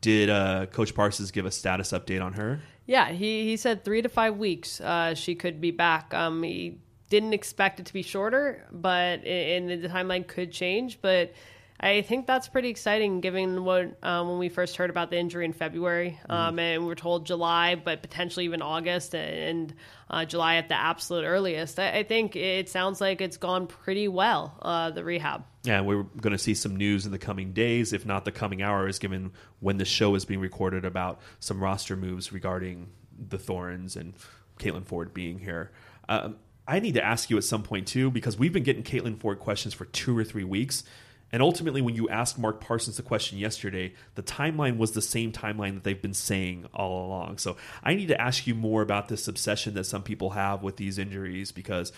[0.00, 2.60] Did uh, Coach Parsons give a status update on her?
[2.86, 6.12] Yeah, he, he said three to five weeks uh, she could be back.
[6.12, 6.78] Um, he
[7.14, 11.00] didn't expect it to be shorter, but in the timeline could change.
[11.00, 11.32] But
[11.78, 15.44] I think that's pretty exciting, given what um, when we first heard about the injury
[15.44, 16.32] in February, mm-hmm.
[16.32, 19.72] um, and we were told July, but potentially even August and
[20.10, 21.78] uh, July at the absolute earliest.
[21.78, 25.44] I, I, think it sounds like it's gone pretty well, uh, the rehab.
[25.62, 28.60] Yeah, we're going to see some news in the coming days, if not the coming
[28.60, 33.94] hours, given when the show is being recorded about some roster moves regarding the Thorns
[33.94, 34.14] and
[34.58, 35.70] Caitlin Foord being here.
[36.08, 36.36] Um,
[36.66, 39.38] I need to ask you at some point too, because we've been getting Caitlin Foord
[39.38, 40.84] questions for two or three weeks.
[41.32, 45.32] And ultimately, when you asked Mark Parsons the question yesterday, the timeline was the same
[45.32, 47.38] timeline that they've been saying all along.
[47.38, 50.76] So I need to ask you more about this obsession that some people have with
[50.76, 51.92] these injuries because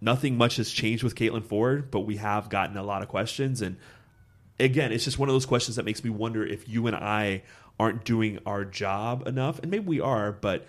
[0.00, 3.60] nothing much has changed with Caitlin Foord, but we have gotten a lot of questions.
[3.60, 3.76] And
[4.60, 7.42] again, it's just one of those questions that makes me wonder if you and I
[7.80, 9.58] aren't doing our job enough.
[9.58, 10.64] And maybe we are, but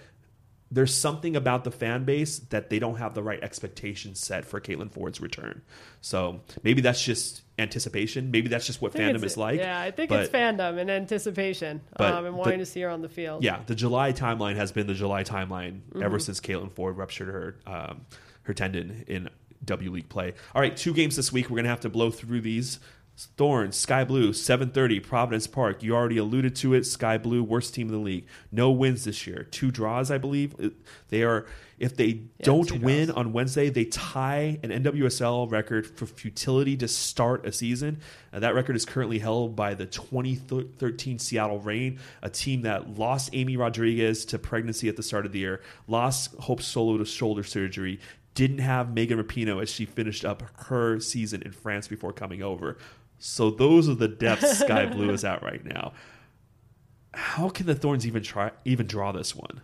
[0.70, 4.59] there's something about the fan base that they don't have the right expectations set for
[4.59, 5.61] Caitlin Foord's return.
[6.01, 8.32] So maybe that's just anticipation.
[8.32, 9.59] Maybe that's just what fandom is like.
[9.59, 12.82] Yeah, I think but, it's fandom and anticipation but, um, and wanting the, to see
[12.82, 13.43] her on the field.
[13.43, 16.03] Yeah, the July timeline has been the July timeline mm-hmm.
[16.03, 18.05] ever since Caitlin Foord ruptured her um,
[18.43, 19.30] her tendon in
[19.65, 20.34] W League play.
[20.53, 21.49] All right, two games this week.
[21.49, 22.80] We're gonna have to blow through these.
[23.26, 25.82] Thorns, Sky Blue, 7:30, Providence Park.
[25.82, 26.86] You already alluded to it.
[26.86, 28.28] Sky Blue, worst team in the league.
[28.51, 29.43] No wins this year.
[29.49, 30.53] Two draws, I believe.
[31.09, 31.47] They are.
[31.80, 36.88] If they yeah, don't win on Wednesday, they tie an NWSL record for futility to
[36.88, 37.99] start a season.
[38.32, 43.30] And that record is currently held by the 2013 Seattle Reign, a team that lost
[43.34, 47.43] Amy Rodriguez to pregnancy at the start of the year, lost Hope Solo to shoulder
[47.43, 47.99] surgery,
[48.38, 52.78] didn't have Megan Rapinoe as she finished up her season in France before coming over.
[53.20, 55.93] So those are the depths Sky Blue is at right now.
[57.13, 59.61] How can the Thorns even try even draw this one?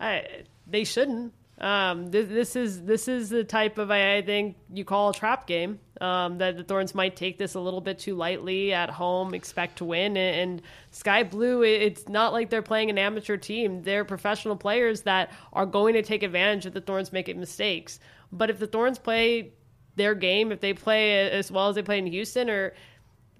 [0.00, 0.26] I,
[0.66, 1.32] they shouldn't.
[1.58, 5.46] Um, this, this, is this is the type of I think you call a trap
[5.46, 5.78] game.
[6.00, 9.78] Um, that the Thorns might take this a little bit too lightly at home, expect
[9.78, 11.62] to win, and, and Sky Blue.
[11.62, 16.02] It's not like they're playing an amateur team; they're professional players that are going to
[16.02, 18.00] take advantage of the Thorns making mistakes.
[18.32, 19.52] But if the Thorns play
[19.96, 22.74] their game if they play as well as they play in Houston, or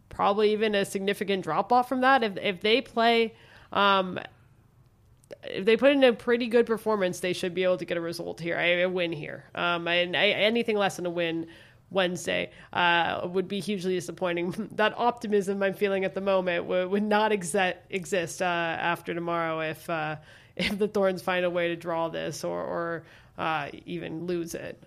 [0.09, 2.23] probably even a significant drop off from that.
[2.23, 3.35] If if they play,
[3.73, 4.19] um,
[5.45, 8.01] if they put in a pretty good performance, they should be able to get a
[8.01, 9.45] result here, a, win here.
[9.55, 11.47] Um, and I, anything less than a win.
[11.91, 14.69] Wednesday uh, would be hugely disappointing.
[14.73, 19.61] that optimism I'm feeling at the moment would, would not exe- exist uh, after tomorrow
[19.61, 20.17] if uh,
[20.57, 23.05] if the Thorns find a way to draw this or, or
[23.39, 24.83] uh, even lose it.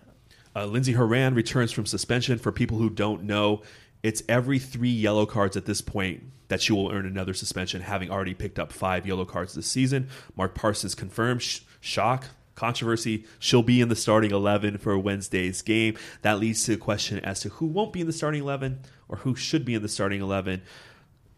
[0.58, 2.36] Uh, Lindsey Horan returns from suspension.
[2.36, 3.62] For people who don't know,
[4.02, 8.10] it's every three yellow cards at this point that she will earn another suspension, having
[8.10, 10.08] already picked up five yellow cards this season.
[10.34, 11.42] Mark Parsons confirmed.
[11.42, 12.24] Sh- shock,
[12.56, 13.24] controversy.
[13.38, 15.96] She'll be in the starting 11 for Wednesday's game.
[16.22, 19.18] That leads to a question as to who won't be in the starting 11 or
[19.18, 20.62] who should be in the starting 11.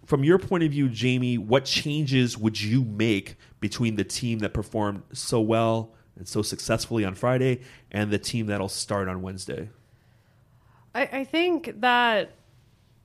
[0.06, 4.54] From your point of view, Jamie, what changes would you make between the team that
[4.54, 9.70] performed so well and so successfully on Friday, and the team that'll start on Wednesday?
[10.94, 12.32] I, I think that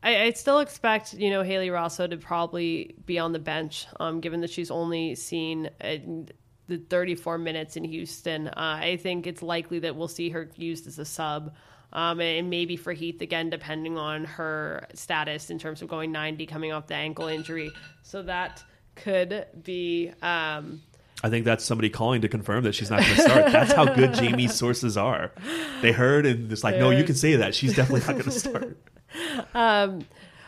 [0.03, 4.19] I, I, still expect you know Hayley Raso to probably be on the bench, um,
[4.19, 5.95] given that she's only seen uh,
[6.67, 8.49] the 34 minutes in Houston.
[8.49, 11.55] Uh, I think it's likely that we'll see her used as a sub.
[11.93, 16.45] Um, and maybe for Heath again, depending on her status in terms of going 90,
[16.45, 17.71] coming off the ankle injury.
[18.01, 18.61] So that
[18.95, 20.81] could be um,
[21.25, 23.51] I think that's somebody calling to confirm that she's not going to start.
[23.51, 25.31] that's how good Jamie's sources are.
[25.81, 27.55] They heard and it's like, no, you can say that.
[27.55, 28.77] She's definitely not going to start.
[29.55, 30.05] Um,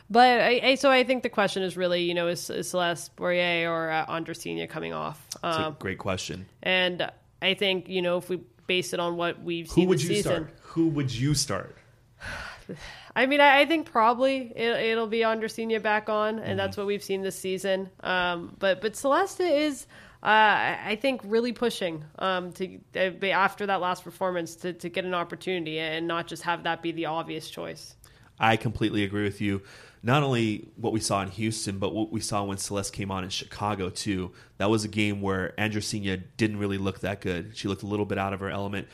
[0.09, 3.15] But I, I, so I think the question is really, you know, is, is Celeste
[3.15, 5.25] Boureille or uh, Andressinha coming off?
[5.41, 6.45] That's um, a great question.
[6.61, 7.09] And
[7.41, 10.09] I think you know if we base it on what we've seen, who would you
[10.09, 10.53] season, start?
[10.61, 11.77] Who would you start?
[13.15, 16.57] I mean, I, I think probably it, will be Andressinha back on, and mm-hmm.
[16.57, 17.89] that's what we've seen this season.
[18.01, 19.87] Um, but but Celeste is.
[20.27, 25.05] Uh, I think really pushing um, to uh, after that last performance to, to get
[25.05, 27.95] an opportunity and not just have that be the obvious choice.
[28.37, 29.61] I completely agree with you.
[30.03, 33.23] Not only what we saw in Houston, but what we saw when Celeste came on
[33.23, 34.33] in Chicago too.
[34.57, 37.55] That was a game where Andressinha didn't really look that good.
[37.55, 38.89] She looked a little bit out of her element.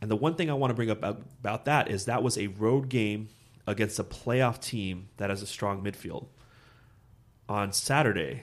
[0.00, 2.48] And the one thing I want to bring up about that is that was a
[2.48, 3.28] road game
[3.68, 6.26] against a playoff team that has a strong midfield.
[7.48, 8.42] On Saturday,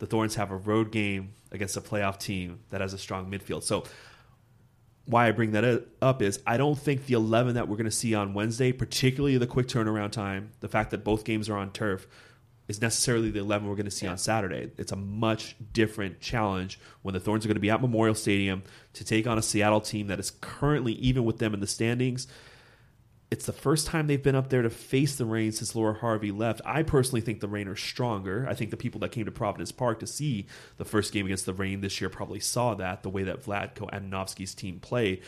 [0.00, 3.62] the Thorns have a road game against a playoff team that has a strong midfield.
[3.62, 3.84] So,
[5.06, 7.90] why I bring that up is I don't think the 11 that we're going to
[7.90, 11.72] see on Wednesday, particularly the quick turnaround time, the fact that both games are on
[11.72, 12.06] turf,
[12.68, 14.12] is necessarily the 11 we're going to see yeah.
[14.12, 14.70] on Saturday.
[14.78, 18.62] It's a much different challenge when the Thorns are going to be at Memorial Stadium
[18.92, 22.28] to take on a Seattle team that is currently even with them in the standings
[23.30, 26.32] it's the first time they've been up there to face the Reign since Laura Harvey
[26.32, 26.60] left.
[26.64, 28.44] I personally think the Reign are stronger.
[28.48, 30.46] I think the people that came to Providence Park to see
[30.78, 33.88] the first game against the Reign this year probably saw that, the way that Vlatko
[33.90, 35.22] Andonovski's team played.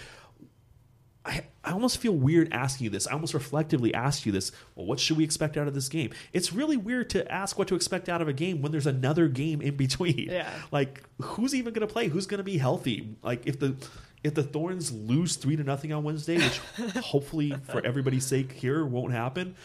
[1.25, 3.07] I, I almost feel weird asking you this.
[3.07, 4.51] I almost reflectively ask you this.
[4.75, 6.11] Well, what should we expect out of this game?
[6.33, 9.29] It's really weird to ask what to expect out of a game when there's another
[9.29, 10.29] game in between.
[10.31, 10.51] Yeah.
[10.73, 12.09] Like, who's even going to play?
[12.09, 13.17] Who's going to be healthy?
[13.23, 13.77] Like, if the
[14.25, 16.59] if the Thorns lose three to nothing on Wednesday, which
[17.03, 19.57] hopefully for everybody's sake here won't happen,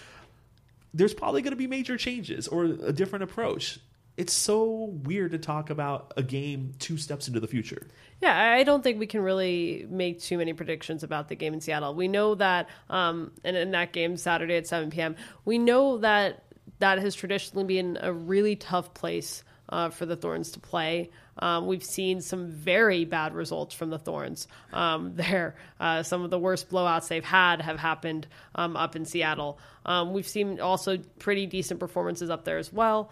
[0.94, 3.80] there's probably going to be major changes or a different approach.
[4.16, 7.86] It's so weird to talk about a game two steps into the future.
[8.20, 11.62] Yeah, I don't think we can really make too many predictions about the game in
[11.62, 11.94] Seattle.
[11.94, 16.44] We know that, um, and in that game Saturday at 7 p.m., we know that
[16.80, 21.12] that has traditionally been a really tough place uh, for the Thorns to play.
[21.40, 25.56] Um, we've seen some very bad results from the Thorns um, there.
[25.80, 29.60] Uh, some of the worst blowouts they've had have happened um, up in Seattle.
[29.86, 33.12] Um, we've seen also pretty decent performances up there as well.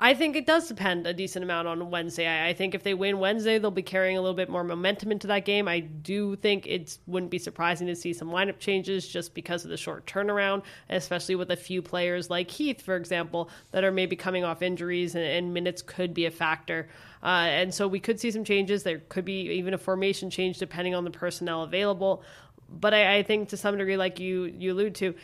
[0.00, 2.26] I think it does depend a decent amount on Wednesday.
[2.26, 5.12] I, I, think if they win Wednesday, they'll be carrying a little bit more momentum
[5.12, 5.68] into that game.
[5.68, 9.70] I do think it wouldn't be surprising to see some lineup changes just because of
[9.70, 14.16] the short turnaround, especially with a few players like Heath, for example, that are maybe
[14.16, 16.88] coming off injuries and, and minutes could be a factor.
[17.24, 18.82] Uh, and so we could see some changes.
[18.82, 22.22] There could be even a formation change depending on the personnel available.
[22.68, 25.14] But I, I think to some degree, like you you allude to,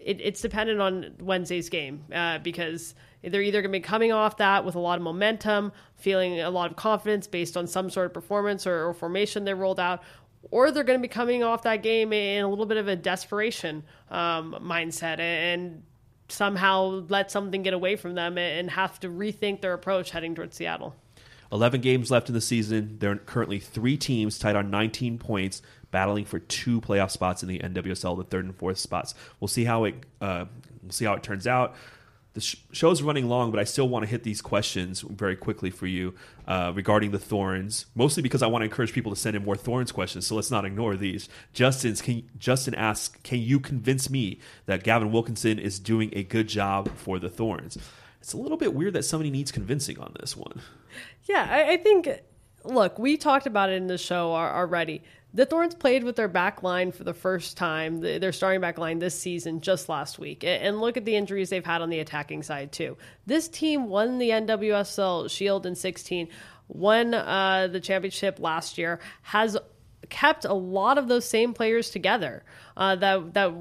[0.00, 4.36] it, it's dependent on Wednesday's game uh, because they're either going to be coming off
[4.38, 8.06] that with a lot of momentum, feeling a lot of confidence based on some sort
[8.06, 10.02] of performance or, or formation they rolled out,
[10.50, 12.96] or they're going to be coming off that game in a little bit of a
[12.96, 15.82] desperation um, mindset and
[16.28, 20.56] somehow let something get away from them and have to rethink their approach heading towards
[20.56, 20.94] Seattle.
[21.54, 22.96] 11 games left in the season.
[22.98, 27.48] There are currently three teams tied on 19 points, battling for two playoff spots in
[27.48, 29.14] the NWSL, the third and fourth spots.
[29.40, 30.46] We'll see how it uh,
[30.82, 31.74] we'll see how it turns out
[32.34, 35.70] the sh- show's running long, but I still want to hit these questions very quickly
[35.70, 36.14] for you
[36.46, 37.86] uh, regarding the thorns.
[37.94, 40.26] Mostly because I want to encourage people to send in more thorns questions.
[40.26, 41.28] So let's not ignore these.
[41.52, 46.48] Justin's can, Justin asks, "Can you convince me that Gavin Wilkinson is doing a good
[46.48, 47.78] job for the thorns?"
[48.24, 50.60] It's a little bit weird that somebody needs convincing on this one.
[51.24, 52.08] Yeah, I, I think.
[52.66, 55.02] Look, we talked about it in the show already
[55.34, 59.00] the Thorns played with their back line for the first time, their starting back line
[59.00, 60.44] this season, just last week.
[60.44, 62.96] And look at the injuries they've had on the attacking side, too.
[63.26, 66.28] This team won the NWSL Shield in 16,
[66.68, 69.56] won uh, the championship last year, has
[70.08, 72.44] kept a lot of those same players together
[72.76, 73.52] uh, that, that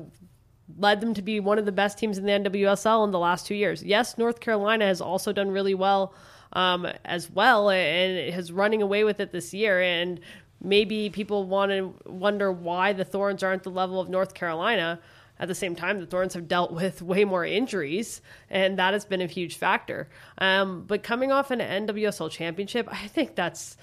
[0.78, 3.46] led them to be one of the best teams in the NWSL in the last
[3.46, 3.84] two years.
[3.84, 6.14] Yes, North Carolina has also done really well.
[6.56, 9.82] Um, as well and is running away with it this year.
[9.82, 10.20] And
[10.64, 15.00] maybe people want to wonder why the Thorns aren't the level of North Carolina.
[15.40, 19.04] At the same time, the Thorns have dealt with way more injuries, and that has
[19.04, 20.08] been a huge factor.
[20.38, 23.78] Um, but coming off an NWSL championship, I think that's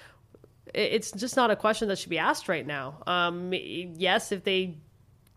[0.73, 3.03] it's just not a question that should be asked right now.
[3.05, 4.77] Um, yes, if they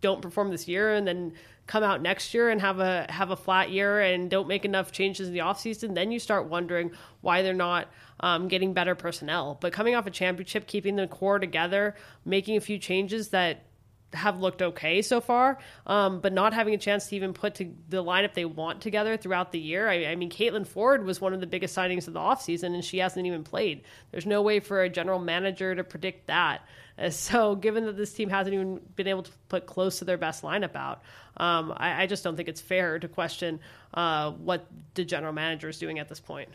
[0.05, 1.33] don't perform this year and then
[1.67, 4.93] come out next year and have a have a flat year and don't make enough
[4.93, 6.91] changes in the offseason, then you start wondering
[7.23, 7.89] why they're not
[8.21, 9.57] um, getting better personnel.
[9.59, 13.65] But coming off a championship, keeping the core together, making a few changes that
[14.13, 17.73] have looked okay so far, um, but not having a chance to even put to
[17.89, 19.89] the lineup they want together throughout the year.
[19.89, 22.85] I, I mean, Caitlin Foord was one of the biggest signings of the offseason, and
[22.85, 23.83] she hasn't even played.
[24.11, 26.61] There's no way for a general manager to predict that.
[26.99, 30.19] Uh, so, given that this team hasn't even been able to put close to their
[30.19, 31.03] best lineup out,
[31.37, 33.59] um, I, I, just don't think it's fair to question
[33.95, 36.49] uh, what the general manager is doing at this point.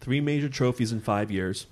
[0.00, 1.66] Three major trophies in five years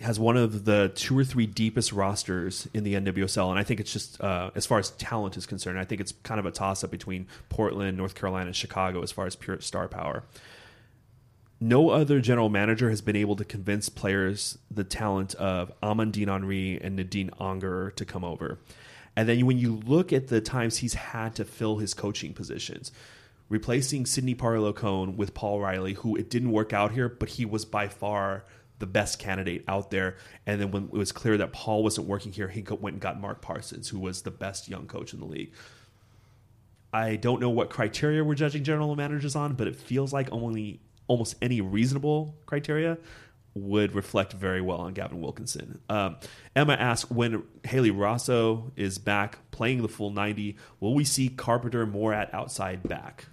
[0.00, 3.80] has one of the two or three deepest rosters in the NWSL, and I think
[3.80, 6.50] it's just uh, as far as talent is concerned, I think it's kind of a
[6.50, 10.22] toss up between Portland, North Carolina, and Chicago as far as pure star power.
[11.62, 16.80] No other general manager has been able to convince players the talent of Amandine Henry
[16.82, 18.58] and Nadine Angerer to come over.
[19.14, 22.92] And then when you look at the times he's had to fill his coaching positions,
[23.50, 27.66] replacing Cindy Parlow with Paul Riley, who it didn't work out here, but he was
[27.66, 28.44] by far
[28.78, 30.16] the best candidate out there.
[30.46, 33.20] And then when it was clear that Paul wasn't working here, he went and got
[33.20, 35.52] Mark Parsons, who was the best young coach in the league.
[36.90, 40.80] I don't know what criteria we're judging general managers on, but it feels like only
[41.10, 42.96] almost any reasonable criteria
[43.54, 45.80] would reflect very well on Gavin Wilkinson.
[45.88, 46.18] Um,
[46.54, 51.84] Emma asks when Hayley Raso is back playing the full 90, will we see Carpenter
[51.84, 53.24] more at outside back?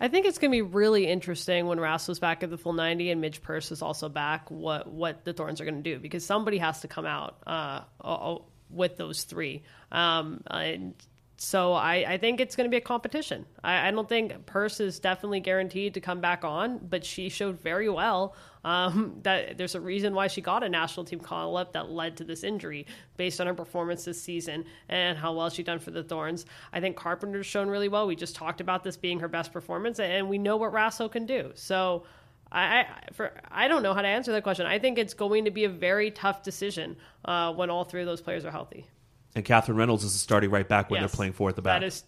[0.00, 3.12] I think it's going to be really interesting when Raso's back at the full 90
[3.12, 6.26] and Midge Purce is also back, what, what the Thorns are going to do because
[6.26, 8.38] somebody has to come out uh,
[8.68, 9.62] with those three.
[9.92, 10.94] Um, and
[11.38, 13.44] so I, I, think it's going to be a competition.
[13.62, 17.60] I, I, don't think Purce is definitely guaranteed to come back on, but she showed
[17.60, 18.34] very well
[18.64, 22.16] um, that there's a reason why she got a national team call up that led
[22.16, 22.86] to this injury
[23.18, 26.46] based on her performance this season and how well she done for the Thorns.
[26.72, 28.06] I think Carpenter's shown really well.
[28.06, 31.26] We just talked about this being her best performance, and we know what Raso can
[31.26, 31.52] do.
[31.54, 32.04] So.
[32.52, 34.66] I, I, for I don't know how to answer that question.
[34.66, 38.06] I think it's going to be a very tough decision uh, when all three of
[38.06, 38.86] those players are healthy
[39.36, 41.82] and Katherine Reynolds is starting right back when yes, they're playing four at the back.
[41.82, 42.04] That is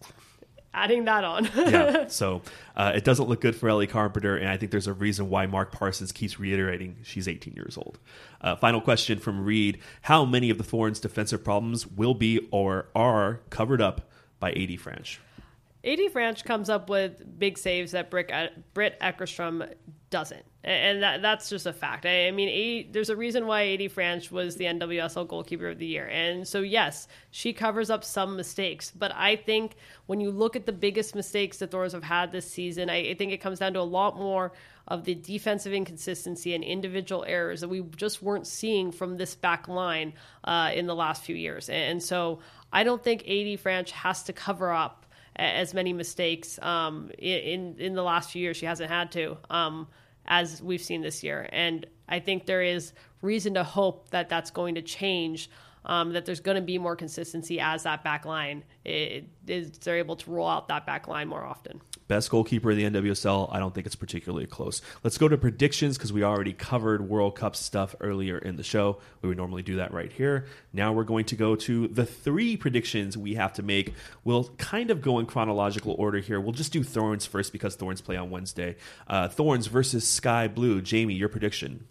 [0.72, 1.48] adding that on.
[1.54, 2.40] yeah, so
[2.74, 5.46] uh, it doesn't look good for Ellie Carpenter, and I think there's a reason why
[5.46, 7.98] Mark Parsons keeps reiterating she's 18 years old.
[8.40, 12.86] Uh, final question from Reed: How many of the Thorns' defensive problems will be or
[12.94, 14.10] are covered up
[14.40, 15.18] by AD Franch?
[15.84, 18.28] AD Franch comes up with big saves that Britt
[19.00, 19.72] Eckerstrom
[20.10, 22.04] doesn't and that, that's just a fact.
[22.04, 25.86] I, I mean, there's a reason why AD Franch was the NWSL goalkeeper of the
[25.86, 28.90] year, and so yes, she covers up some mistakes.
[28.90, 29.76] But I think
[30.06, 33.14] when you look at the biggest mistakes the Thorns have had this season, I, I
[33.14, 34.52] think it comes down to a lot more
[34.88, 39.68] of the defensive inconsistency and individual errors that we just weren't seeing from this back
[39.68, 40.12] line
[40.44, 41.68] uh, in the last few years.
[41.68, 42.40] And, and so
[42.72, 45.06] I don't think AD Franch has to cover up
[45.38, 48.56] as many mistakes um, in in the last few years.
[48.56, 49.38] She hasn't had to.
[49.50, 49.88] Um,
[50.28, 51.48] as we've seen this year.
[51.52, 52.92] And I think there is
[53.22, 55.50] reason to hope that that's going to change.
[55.84, 60.16] Um, that there's going to be more consistency as that back line is they're able
[60.16, 61.80] to roll out that back line more often.
[62.08, 64.80] Best goalkeeper in the NWSL, I don't think it's particularly close.
[65.04, 68.98] Let's go to predictions because we already covered World Cup stuff earlier in the show.
[69.20, 70.46] We would normally do that right here.
[70.72, 73.92] Now we're going to go to the three predictions we have to make.
[74.24, 76.40] We'll kind of go in chronological order here.
[76.40, 78.76] We'll just do Thorns first because Thorns play on Wednesday.
[79.06, 80.80] Uh, Thorns versus Sky Blue.
[80.80, 81.86] Jamie, your prediction.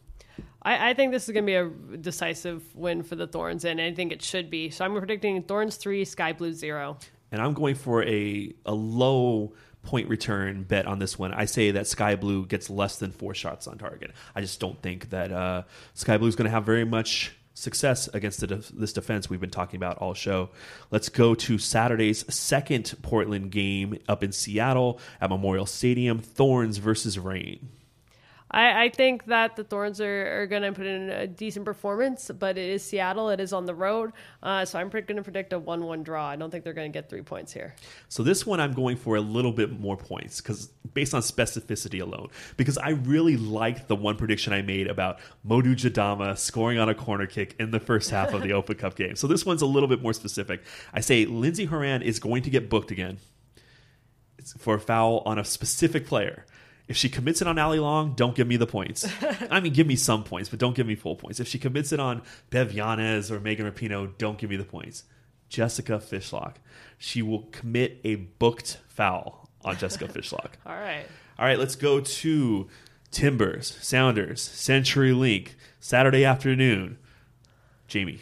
[0.64, 3.80] I, I think this is going to be a decisive win for the Thorns, and
[3.80, 4.72] I think it should be.
[4.72, 6.98] So I'm predicting Thorns three, Sky Blue zero.
[7.32, 9.54] And I'm going for a a low
[9.88, 11.34] point return bet on this one.
[11.34, 14.12] I say that Sky Blue gets less than four shots on target.
[14.36, 18.10] I just don't think that uh, Sky Blue is going to have very much success
[18.10, 20.50] against de- this defense we've been talking about all show.
[20.92, 27.18] Let's go to Saturday's second Portland game up in Seattle at Memorial Stadium Thorns versus
[27.18, 27.70] Reign.
[28.50, 32.32] I, I think that the Thorns are, are going to put in a decent performance,
[32.38, 33.30] but it is Seattle.
[33.30, 34.14] It is on the road.
[34.42, 36.28] Uh, so I'm going to predict a 1 1 draw.
[36.28, 37.76] I don't think they're going to get three points here.
[38.08, 42.02] So this one, I'm going for a little bit more points because based on specificity
[42.02, 46.90] alone, because I really liked the one prediction I made about Modou Jadama scoring on
[46.90, 49.16] a corner kick in the first half of the Open Cup game.
[49.16, 50.64] So this one's a little bit more specific.
[50.94, 53.18] I say Lindsey Horan is going to get booked again
[54.58, 56.46] for a foul on a specific player.
[56.88, 59.08] If she commits it on Allie Long, don't give me the points.
[59.52, 61.40] I mean, give me some points, but don't give me full points.
[61.40, 65.04] If she commits it on Bev Yanez or Megan Rapinoe, don't give me the points.
[65.50, 66.56] Jessica Fishlock.
[66.98, 70.52] She will commit a booked foul on Jessica Fishlock.
[70.66, 71.06] All right.
[71.38, 72.68] All right, let's go to
[73.12, 76.98] Timbers, Sounders, Century Link, Saturday afternoon.
[77.88, 78.20] Jamie.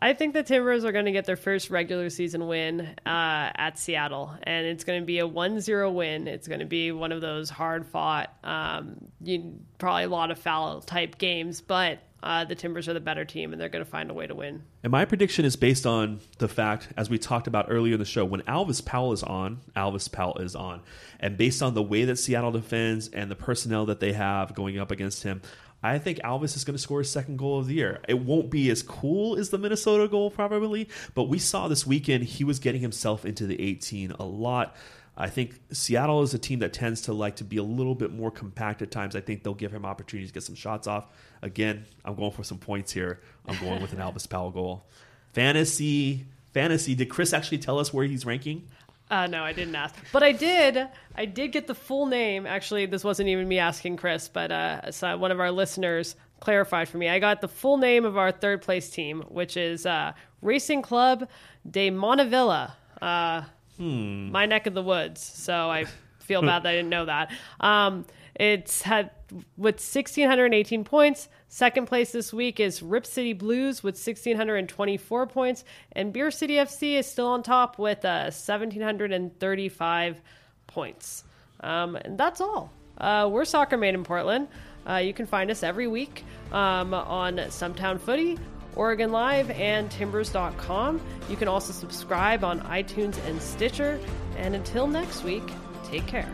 [0.00, 3.78] I think the Timbers are going to get their first regular season win uh, at
[3.78, 6.28] Seattle, and it's going to be a 1 0 win.
[6.28, 10.38] It's going to be one of those hard fought, um, you, probably a lot of
[10.38, 13.90] foul type games, but uh, the Timbers are the better team and they're going to
[13.90, 14.62] find a way to win.
[14.82, 18.04] And my prediction is based on the fact, as we talked about earlier in the
[18.04, 20.80] show, when Alvis Powell is on, Alvis Powell is on.
[21.20, 24.78] And based on the way that Seattle defends and the personnel that they have going
[24.78, 25.42] up against him,
[25.82, 28.00] I think Alvis is going to score his second goal of the year.
[28.08, 32.24] It won't be as cool as the Minnesota goal, probably, but we saw this weekend
[32.24, 34.74] he was getting himself into the 18 a lot.
[35.16, 38.12] I think Seattle is a team that tends to like to be a little bit
[38.12, 39.16] more compact at times.
[39.16, 41.08] I think they'll give him opportunities to get some shots off.
[41.42, 43.20] Again, I'm going for some points here.
[43.46, 44.86] I'm going with an Alvis Powell goal.
[45.32, 46.94] Fantasy, fantasy.
[46.94, 48.68] Did Chris actually tell us where he's ranking?
[49.10, 50.86] Uh, no, I didn't ask, but I did.
[51.14, 52.46] I did get the full name.
[52.46, 56.88] Actually, this wasn't even me asking Chris, but uh, so one of our listeners clarified
[56.90, 57.08] for me.
[57.08, 60.12] I got the full name of our third place team, which is uh,
[60.42, 61.28] Racing Club
[61.68, 63.42] de Montavilla, uh,
[63.78, 64.32] Hmm.
[64.32, 65.22] my neck of the woods.
[65.22, 65.84] So I
[66.18, 67.30] feel bad that I didn't know that.
[67.60, 68.04] Um,
[68.34, 69.10] it's had
[69.56, 71.28] with 1,618 points.
[71.48, 76.98] Second place this week is Rip City Blues with 1,624 points, and Beer City FC
[76.98, 80.22] is still on top with uh, 1,735
[80.66, 81.24] points.
[81.60, 82.72] Um, and that's all.
[82.96, 84.48] Uh, we're Soccer Made in Portland.
[84.88, 88.38] Uh, you can find us every week um, on Stumptown Footy,
[88.74, 91.00] Oregon Live, and Timbers.com.
[91.28, 94.00] You can also subscribe on iTunes and Stitcher.
[94.36, 95.44] And until next week,
[95.84, 96.30] take care.